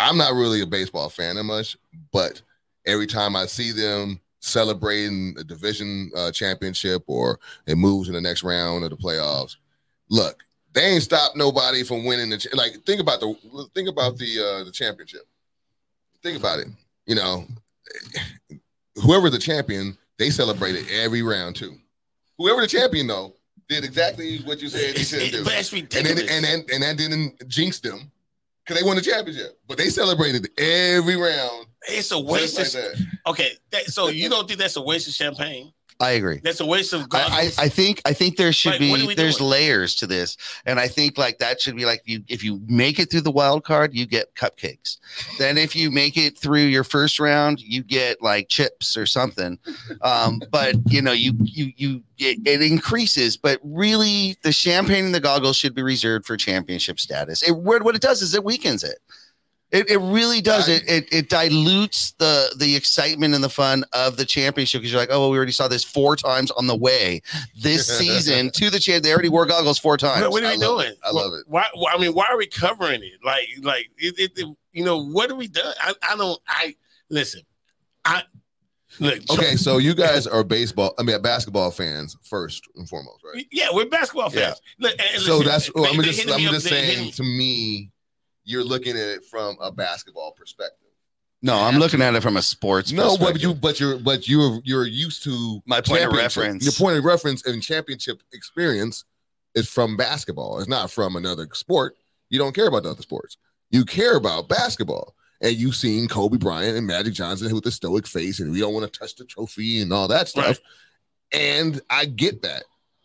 [0.00, 1.76] I'm not really a baseball fan that much,
[2.10, 2.40] but
[2.86, 8.20] every time I see them celebrating a division uh, championship or it moves in the
[8.20, 9.56] next round of the playoffs,
[10.08, 10.42] look,
[10.72, 12.72] they ain't stopped nobody from winning the ch- like.
[12.86, 15.22] Think about the think about the uh, the championship.
[16.22, 16.68] Think about it.
[17.06, 17.44] You know,
[19.02, 21.76] whoever the champion, they celebrated every round too.
[22.38, 23.34] Whoever the champion though
[23.68, 25.44] did exactly what you said he should do,
[25.98, 28.10] and then and then and that didn't jinx them
[28.70, 29.58] because they won the championship.
[29.66, 33.06] But they celebrated every round it's a waste like of that.
[33.26, 33.52] okay.
[33.70, 35.72] That, so you don't think that's a waste of champagne?
[36.00, 36.40] I agree.
[36.42, 37.50] That's a waste of I.
[37.58, 39.50] I, I think I think there should Like, be there's doing?
[39.50, 42.98] layers to this, and I think like that should be like you if you make
[42.98, 44.96] it through the wild card, you get cupcakes.
[45.38, 49.58] then if you make it through your first round, you get like chips or something.
[50.00, 55.14] Um, but you know you you you it, it increases, but really the champagne and
[55.14, 57.42] the goggles should be reserved for championship status.
[57.42, 58.98] It what what it does is it weakens it.
[59.72, 60.68] It, it really does.
[60.68, 64.90] I- It, it it dilutes the the excitement and the fun of the championship because
[64.92, 67.22] you're like, oh, well, we already saw this four times on the way
[67.56, 69.04] this season to the champ.
[69.04, 70.22] They already wore goggles four times.
[70.22, 70.86] what, what are I we doing?
[70.88, 70.98] it.
[71.04, 71.44] I love it.
[71.46, 71.92] Why, why?
[71.94, 73.20] I mean, why are we covering it?
[73.24, 75.72] Like, like it, it, it- you know, what are we done?
[75.80, 76.40] I, I don't.
[76.48, 76.74] I
[77.08, 77.42] listen.
[78.04, 78.22] I
[78.98, 79.20] look.
[79.30, 83.46] Okay, so you guys are baseball, I mean, basketball fans first and foremost, right?
[83.52, 84.60] yeah, we're basketball fans.
[84.78, 85.66] Look, and- and So listen, that's.
[85.66, 86.28] they- Well, I'm just.
[86.30, 87.04] I'm just saying.
[87.06, 87.90] me- To me,
[88.50, 90.88] you're looking at it from a basketball perspective.
[91.42, 92.92] no, I'm looking at it from a sports.
[92.92, 96.64] No, but you, but you're, but you're, you're used to My point of reference.
[96.64, 99.04] Your point of reference and championship experience
[99.54, 100.58] is from basketball.
[100.58, 101.96] It's not from another sport.
[102.28, 103.36] You don't care about the other sports.
[103.70, 105.14] You care about basketball.
[105.42, 108.74] And you've seen Kobe Bryant and Magic Johnson with the stoic face, and we don't
[108.74, 110.44] want to touch the trophy and all that stuff.
[110.46, 110.60] Right.
[111.32, 112.64] And I get that.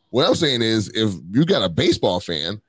[0.10, 2.62] What I'm saying is, if you got a baseball fan,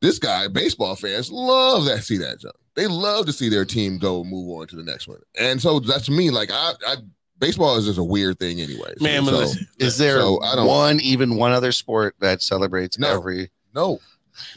[0.00, 2.54] this guy, baseball fans love that see that jump.
[2.76, 5.18] They love to see their team go move on to the next one.
[5.38, 6.30] And so that's me.
[6.30, 6.96] Like I, I
[7.38, 8.94] baseball is just a weird thing anyway.
[9.00, 9.24] Man.
[9.24, 13.08] So, listen, Is there So, I don't- one even one other sport that celebrates No.
[13.16, 13.50] every?
[13.74, 14.00] no,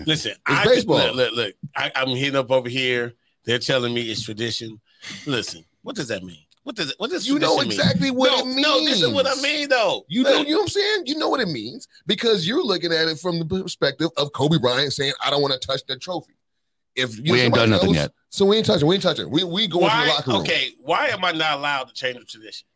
[0.05, 0.97] Listen, I baseball.
[0.97, 3.13] Look, look, look I, I'm hitting up over here.
[3.45, 4.79] They're telling me it's tradition.
[5.25, 6.43] Listen, what does that mean?
[6.63, 6.95] What does it?
[6.99, 7.41] What does this mean?
[7.41, 7.79] you know tradition mean?
[7.87, 8.61] exactly what no, it means.
[8.67, 10.05] no, this is what I mean, though.
[10.07, 11.03] You know, Look, you know what I'm saying?
[11.07, 14.57] You know what it means because you're looking at it from the perspective of Kobe
[14.59, 16.33] Bryant saying, "I don't want to touch that trophy."
[16.95, 18.11] If you, We ain't done nothing else- yet.
[18.29, 18.85] so we ain't touching.
[18.87, 19.29] We ain't touching.
[19.31, 20.41] We we go into the locker room.
[20.41, 22.67] Okay, why am I not allowed to change the tradition?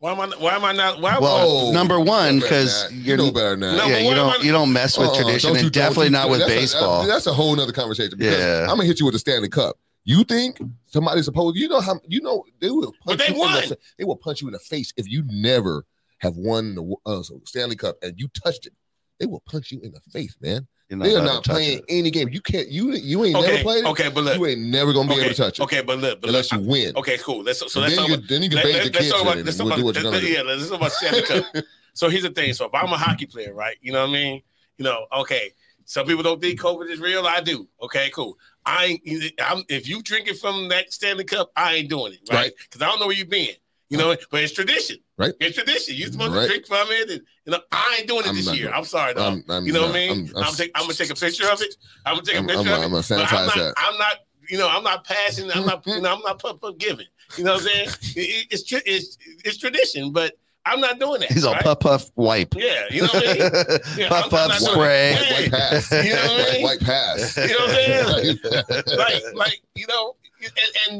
[0.00, 0.26] Why am I?
[0.38, 1.00] Why am I not?
[1.00, 1.18] Why?
[1.18, 2.92] Well, Oh, number one, You know better than 'cause that.
[2.92, 3.74] you you're- know better now.
[3.74, 3.88] that.
[3.88, 6.10] Yeah, but you don't I- you don't mess with Uh-uh, tradition, don't and definitely you-
[6.10, 7.04] not with that's a- baseball.
[7.06, 8.16] that's a whole nother conversation.
[8.16, 8.60] Because Yeah.
[8.62, 9.76] I'm gonna hit you with the Stanley Cup.
[10.08, 11.58] You think somebody's supposed?
[11.58, 12.00] You know how?
[12.08, 14.52] You know they will But punch they you in the They will punch you in
[14.54, 15.84] the face if you never
[16.20, 18.72] have won the uh, Stanley Cup and you touched it.
[19.20, 20.66] They will punch you in the face, man.
[20.88, 21.84] They are not playing it.
[21.90, 22.30] any game.
[22.30, 22.68] You can't.
[22.68, 23.88] You you ain't okay, never played it.
[23.88, 25.98] okay, but look, You ain't never gonna be okay, able to touch it okay, but
[25.98, 26.96] look, but unless look, you win.
[26.96, 27.42] okay, cool.
[27.42, 28.86] Let's so So let's then, talk you, about then you can let, bait the let,
[28.96, 30.68] us kids talk about let's talk we'll about do what you're let- gonna yeah, let's
[30.70, 31.44] talk about Stanley Cup.
[31.92, 32.52] So here's the thing.
[32.54, 33.76] So if I'm a hockey player, right?
[33.82, 34.40] You know what I mean?
[34.78, 35.50] You know, okay.
[35.84, 37.26] Some people don't think COVID is real.
[37.26, 37.66] I do.
[37.82, 38.36] Okay, cool.
[38.68, 39.00] I.
[39.40, 42.36] I'm, if you drinking from that Stanley Cup, I ain't doing it, right?
[42.38, 42.52] Right.
[42.62, 43.54] Because I don't know where you've been.
[43.90, 44.98] You know, but it's tradition.
[45.16, 45.32] Right.
[45.40, 45.94] It's tradition.
[45.96, 46.42] You're supposed Right.
[46.42, 48.64] to drink from it, and you know, I ain't doing it I'm this year.
[48.64, 48.74] doing.
[48.74, 49.22] I'm sorry, though.
[49.24, 50.10] I'm- I'm you know what I mean?
[50.10, 51.74] I'm- I'm, I'm- take, I'm gonna take a picture of it.
[52.04, 52.90] I'm gonna take a I'm, picture I'm, of I'm it.
[52.90, 53.74] gonna sanitize I'm not, that.
[53.78, 54.16] I'm not,
[54.50, 55.50] you know, I'm not passing.
[55.50, 57.06] I'm not, you know, I'm not giving.
[57.38, 57.88] You know what I'm saying?
[58.16, 60.34] It- it- it's, it's it's tradition, but
[60.68, 61.32] I'm not doing that.
[61.32, 61.62] He's all right?
[61.62, 62.54] puff puff wipe.
[62.56, 63.80] Yeah, you know what I mean.
[63.96, 65.12] Yeah, puff I'm- puff I'm spray.
[65.18, 65.32] it.
[65.32, 65.90] White pass.
[65.92, 66.62] You know what I White, mean?
[66.62, 67.36] white pass.
[67.38, 68.98] You know what I'm saying?
[68.98, 70.52] like, like you know, and,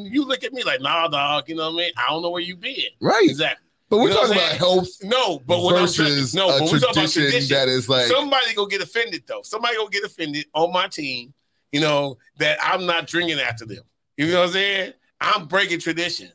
[0.05, 1.49] and you look at me like, nah, dog.
[1.49, 1.93] You know what I mean?
[1.97, 2.77] I don't know where you been.
[3.01, 3.27] right.
[3.29, 3.65] Exactly.
[3.91, 4.59] But we're You know talking about saying?
[4.59, 7.57] health No, but what I'm saying, versus no, a but we're talking about tradition, tradition.
[7.57, 9.41] that is like Somebody gonna get offended though.
[9.43, 11.33] Somebody gonna get offended on my team.
[11.73, 13.83] You know that I'm not drinking after them.
[14.19, 14.93] You know what I'm saying?
[15.21, 16.31] I'm breaking tradition,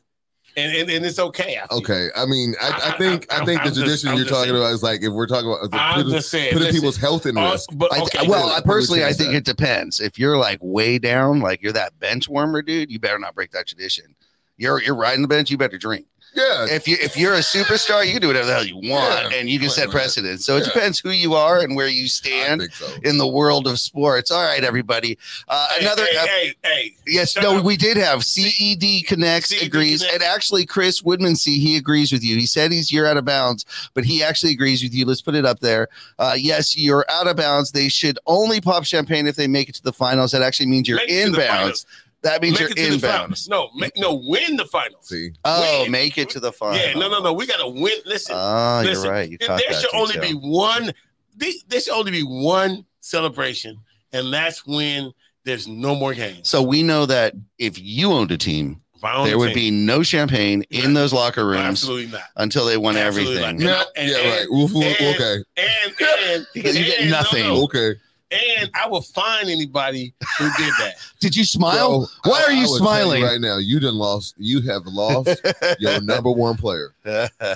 [0.56, 1.58] and and, and it's okay.
[1.58, 2.08] I okay.
[2.16, 4.56] I mean, I, I think I- I, think I'm the tradition I'm you're talking saying.
[4.56, 7.70] about is like if we're talking about putting, putting listen, people's health in uh, risk.
[7.74, 9.38] but I, well, I personally, I think that.
[9.38, 10.00] it depends.
[10.00, 13.50] If you're like way down, like you're that bench warmer dude, you better not break
[13.52, 14.14] that tradition.
[14.56, 16.06] You're you're riding the bench, you better drink.
[16.34, 16.66] Yeah.
[16.68, 19.38] If you if you're a superstar, you can do whatever the hell you want, Yeah,
[19.38, 20.42] and you can set precedent.
[20.42, 20.72] So it Yeah.
[20.72, 22.88] depends who you are and where you stand so.
[23.04, 24.30] in the world of sports.
[24.32, 25.16] All right, everybody.
[25.46, 26.04] Uh, hey, another.
[26.06, 26.96] Hey, uh, hey, hey.
[27.06, 27.64] Yes, no, up.
[27.64, 32.36] we did have CED connects agrees, and actually Chris Woodmansee he agrees with you.
[32.36, 35.04] He said he's you're out of bounds, but he actually agrees with you.
[35.06, 35.88] Let's put it up there.
[36.18, 37.70] Uh, yes, you're out of bounds.
[37.70, 40.32] They should only pop champagne if they make it to the finals.
[40.32, 41.86] That actually means you're in bounds.
[42.24, 42.40] Finals.
[42.40, 43.20] That means Make you're it to the inbound.
[43.22, 43.48] finals.
[43.48, 45.08] No, make, no, win the finals.
[45.08, 45.90] See, Oh, Win.
[45.92, 46.78] make it to the final.
[46.78, 47.32] Yeah, no, no, no.
[47.32, 47.96] We got to win.
[48.06, 49.28] Listen, Oh, you're right.
[49.30, 50.92] You there caught there that should only be one.
[51.36, 53.78] There there should only be one celebration,
[54.12, 55.12] and that's when
[55.44, 56.48] there's no more games.
[56.48, 59.54] So we know that if you owned a team, If I own there would team,
[59.54, 60.94] be no champagne in Right.
[60.94, 62.22] those locker rooms absolutely not.
[62.36, 63.66] until they won Absolutely everything.
[63.66, 63.88] not.
[63.94, 64.46] yeah, and- yeah, and- right.
[64.48, 65.94] We'll- we'll- and- okay, And
[66.28, 67.44] and Because you get and- no, nothing.
[67.44, 67.62] no.
[67.64, 67.94] okay.
[68.30, 70.94] And I will find anybody who did that.
[71.20, 72.10] Did you smile?
[72.24, 73.22] Bro, Why I- are you I would tell smiling?
[73.22, 73.58] right now?
[73.58, 74.34] You done lost.
[74.38, 75.40] You have lost
[75.78, 76.94] your number one player.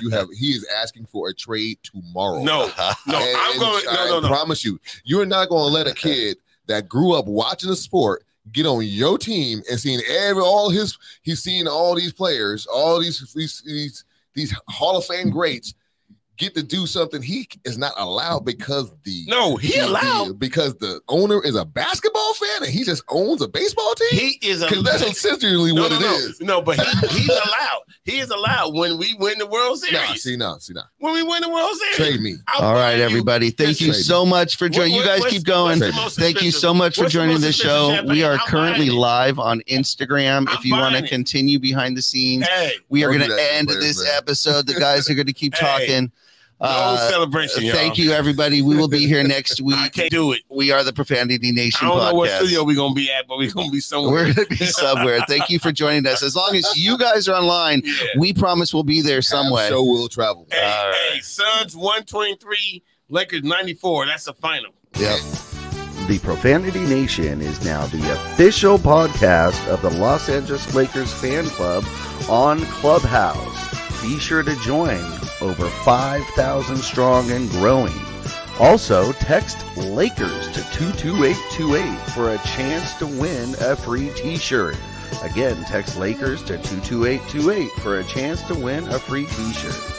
[0.00, 0.28] You have.
[0.38, 2.42] He is asking for a trade tomorrow.
[2.42, 2.66] No,
[3.06, 3.84] no, And- I'm going.
[3.84, 4.28] No, I no, no.
[4.28, 6.36] promise you, you're not going to let a kid
[6.66, 10.96] that grew up watching the sport get on your team and seeing every all his.
[11.22, 14.04] He's seeing all these players, all these these these,
[14.34, 15.74] these Hall of Fame greats
[16.38, 20.38] get to do something he is not allowed because the No, he the- allowed.
[20.38, 24.08] because the owner is a basketball fan and he just owns a baseball team.
[24.18, 26.40] He is Because that's essentially No, what no, it no, is.
[26.40, 27.80] no, but he, he's allowed.
[28.04, 29.94] He is allowed when we win the World Series.
[30.08, 30.80] Nah, see, no, see, no.
[30.98, 32.36] when we win the World Series, Trade me.
[32.46, 33.50] I'll All right, buy you- everybody.
[33.50, 34.04] Thank you Listen.
[34.04, 34.94] so much for What- joining.
[34.94, 35.80] You guys keep going.
[35.80, 37.90] what's the Thank you so much for what's joining most the show.
[37.90, 38.10] champagne?
[38.12, 40.46] We are I'm currently live on Instagram.
[40.48, 43.68] I'm If you want to continue behind the scenes, Hey, we are going to end
[43.68, 44.66] this episode.
[44.66, 45.66] The guys are going to keep Hey,
[46.58, 46.96] talking.
[46.96, 47.64] no Uh, celebration.
[47.64, 47.74] Y'all.
[47.74, 48.62] thank you, everybody.
[48.62, 49.92] We will be here next I week.
[49.92, 50.42] can't do it.
[50.48, 51.86] We are the Profanity Nation.
[51.86, 54.12] I Nation don't know what studio we're gonna be at, but we're gonna be somewhere.
[54.26, 55.20] We're going to be somewhere.
[55.28, 56.22] Thank you for joining us.
[56.22, 57.92] As long as you guys are online, yeah.
[58.18, 59.68] we promise we'll be there some Half way.
[59.68, 60.46] Show will travel.
[60.50, 60.96] Hey, All right.
[61.14, 64.06] hey, Suns 123, Lakers 94.
[64.06, 64.72] That's the final.
[64.98, 65.18] Yep.
[66.08, 71.84] The Profanity Nation is now the official podcast of the Los Angeles Lakers fan club
[72.30, 74.02] on Clubhouse.
[74.02, 74.98] Be sure to join
[75.40, 77.94] over 5,000 strong and growing.
[78.58, 84.76] Also, text Lakers to 22828 for a chance to win a free t-shirt.
[85.22, 89.97] Again, text Lakers to 22828 for a chance to win a free t-shirt.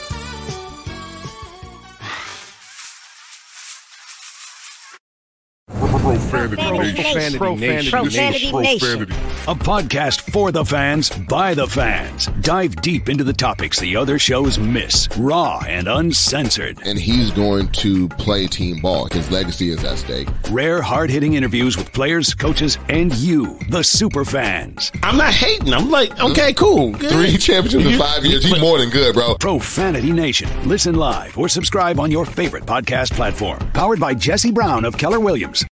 [6.30, 7.38] Profanity Nation.
[7.38, 9.06] Profanity Nation.
[9.06, 9.12] Profanity.
[9.48, 12.26] A podcast for the fans, by the fans.
[12.40, 16.78] Dive deep into the topics the other shows miss, raw and uncensored.
[16.84, 19.08] And he's going to play team ball.
[19.10, 20.28] His legacy is at stake.
[20.50, 24.92] Rare, hard hitting interviews with players, coaches, and you, the super fans.
[25.02, 25.74] I'm not hating.
[25.74, 26.92] I'm like, okay, cool.
[26.92, 27.10] Good.
[27.10, 28.44] Three championships in five years.
[28.44, 29.34] He's more than good, bro.
[29.34, 30.48] Profanity Nation.
[30.68, 33.58] Listen live or subscribe on your favorite podcast platform.
[33.72, 35.64] Powered by Jesse Brown of Keller Williams.